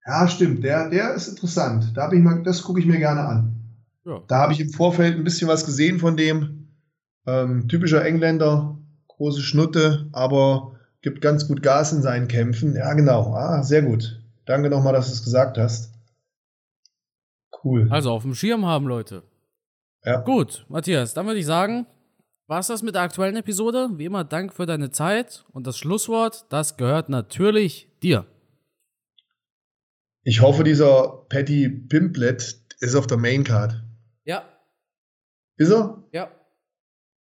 Ja, 0.05 0.27
stimmt, 0.27 0.65
der, 0.65 0.91
der 0.91 1.15
ist 1.15 1.29
interessant. 1.29 1.97
Da 1.97 2.11
ich 2.11 2.21
mal, 2.21 2.43
das 2.43 2.63
gucke 2.63 2.81
ich 2.81 2.87
mir 2.87 2.99
gerne 2.99 3.25
an. 3.25 3.63
Ja. 4.05 4.21
Da 4.27 4.39
habe 4.39 4.53
ich 4.53 4.61
im 4.61 4.71
Vorfeld 4.71 5.17
ein 5.17 5.25
bisschen 5.25 5.49
was 5.49 5.65
gesehen 5.65 6.01
von 6.01 6.17
dem. 6.17 6.69
Ähm, 7.25 7.69
typischer 7.69 8.05
Engländer, 8.05 8.77
große 9.07 9.43
Schnutte, 9.43 10.09
aber 10.13 10.81
gibt 11.03 11.21
ganz 11.21 11.47
gut 11.47 11.63
Gas 11.63 11.93
in 11.93 12.03
seinen 12.03 12.27
Kämpfen. 12.27 12.75
Ja, 12.75 12.93
genau. 12.95 13.33
Ah, 13.35 13.63
sehr 13.63 13.83
gut. 13.83 14.21
Danke 14.45 14.71
nochmal, 14.71 14.93
dass 14.93 15.07
du 15.07 15.13
es 15.13 15.23
gesagt 15.23 15.57
hast. 15.57 15.93
Cool. 17.63 17.87
Also 17.91 18.11
auf 18.11 18.23
dem 18.23 18.35
Schirm 18.35 18.67
haben, 18.67 18.89
Leute. 18.89 19.23
ja. 20.05 20.21
Gut, 20.21 20.67
Matthias, 20.69 21.15
dann 21.15 21.27
würde 21.27 21.39
ich 21.39 21.47
sagen, 21.47 21.87
war's 22.47 22.67
das 22.67 22.83
mit 22.83 22.95
der 22.95 23.03
aktuellen 23.03 23.37
Episode. 23.37 23.91
Wie 23.95 24.05
immer, 24.05 24.25
Dank 24.25 24.53
für 24.53 24.67
deine 24.67 24.91
Zeit. 24.91 25.45
Und 25.53 25.67
das 25.67 25.79
Schlusswort, 25.79 26.47
das 26.51 26.77
gehört 26.77 27.09
natürlich 27.09 27.89
dir. 28.03 28.27
Ich 30.25 30.41
hoffe, 30.41 30.63
dieser 30.63 31.25
Patty 31.29 31.69
Pimplet 31.69 32.57
ist 32.81 32.95
auf 32.95 33.07
der 33.07 33.17
Maincard. 33.17 33.83
Ja. 34.25 34.45
Ist 35.57 35.71
er? 35.71 36.03
Ja. 36.13 36.31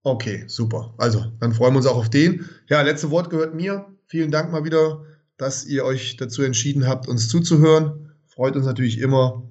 Okay, 0.03 0.45
super. 0.47 0.95
Also, 0.99 1.25
dann 1.41 1.53
freuen 1.53 1.75
wir 1.75 1.79
uns 1.79 1.87
auch 1.87 1.97
auf 1.97 2.11
den. 2.11 2.49
Ja, 2.69 2.81
letzte 2.83 3.11
Wort 3.11 3.29
gehört 3.29 3.55
mir. 3.55 3.87
Vielen 4.07 4.31
Dank 4.31 4.53
mal 4.53 4.65
wieder, 4.65 5.05
dass 5.37 5.65
ihr 5.67 5.85
euch 5.85 6.17
dazu 6.17 6.43
entschieden 6.43 6.87
habt, 6.87 7.09
uns 7.09 7.29
zuzuhören. 7.29 8.15
Freut 8.27 8.55
uns 8.55 8.67
natürlich 8.67 8.99
immer, 8.99 9.51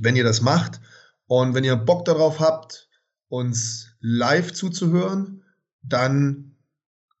wenn 0.00 0.16
ihr 0.16 0.24
das 0.24 0.40
macht. 0.40 0.80
Und 1.26 1.54
wenn 1.54 1.64
ihr 1.64 1.76
Bock 1.76 2.04
darauf 2.04 2.40
habt, 2.40 2.88
uns 3.28 3.93
live 4.04 4.52
zuzuhören, 4.52 5.42
dann 5.82 6.56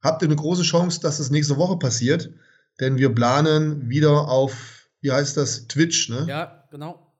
habt 0.02 0.20
ihr 0.22 0.28
eine 0.28 0.36
große 0.36 0.62
Chance, 0.62 1.00
dass 1.00 1.16
das 1.16 1.30
nächste 1.30 1.56
Woche 1.56 1.78
passiert. 1.78 2.30
Denn 2.78 2.98
wir 2.98 3.14
planen 3.14 3.88
wieder 3.88 4.28
auf, 4.28 4.88
wie 5.00 5.10
heißt 5.10 5.36
das, 5.36 5.66
Twitch, 5.66 6.10
ne? 6.10 6.26
Ja, 6.28 6.64
genau. 6.70 7.14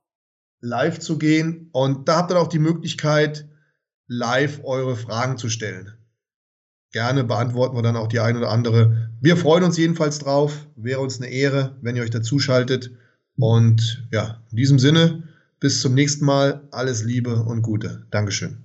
Live 0.60 0.98
zu 0.98 1.16
gehen. 1.16 1.70
Und 1.72 2.08
da 2.08 2.16
habt 2.16 2.30
ihr 2.30 2.38
auch 2.38 2.48
die 2.48 2.58
Möglichkeit, 2.58 3.48
live 4.06 4.60
eure 4.64 4.96
Fragen 4.96 5.38
zu 5.38 5.48
stellen. 5.48 5.94
Gerne 6.92 7.24
beantworten 7.24 7.76
wir 7.76 7.82
dann 7.82 7.96
auch 7.96 8.08
die 8.08 8.20
ein 8.20 8.36
oder 8.36 8.50
andere. 8.50 9.10
Wir 9.20 9.36
freuen 9.36 9.64
uns 9.64 9.78
jedenfalls 9.78 10.18
drauf. 10.18 10.66
Wäre 10.76 11.00
uns 11.00 11.20
eine 11.20 11.30
Ehre, 11.30 11.76
wenn 11.80 11.96
ihr 11.96 12.02
euch 12.02 12.10
dazuschaltet. 12.10 12.90
Und 13.36 14.06
ja, 14.12 14.42
in 14.50 14.56
diesem 14.58 14.78
Sinne, 14.78 15.22
bis 15.58 15.80
zum 15.80 15.94
nächsten 15.94 16.24
Mal. 16.26 16.68
Alles 16.70 17.02
Liebe 17.02 17.36
und 17.36 17.62
Gute. 17.62 18.06
Dankeschön. 18.10 18.64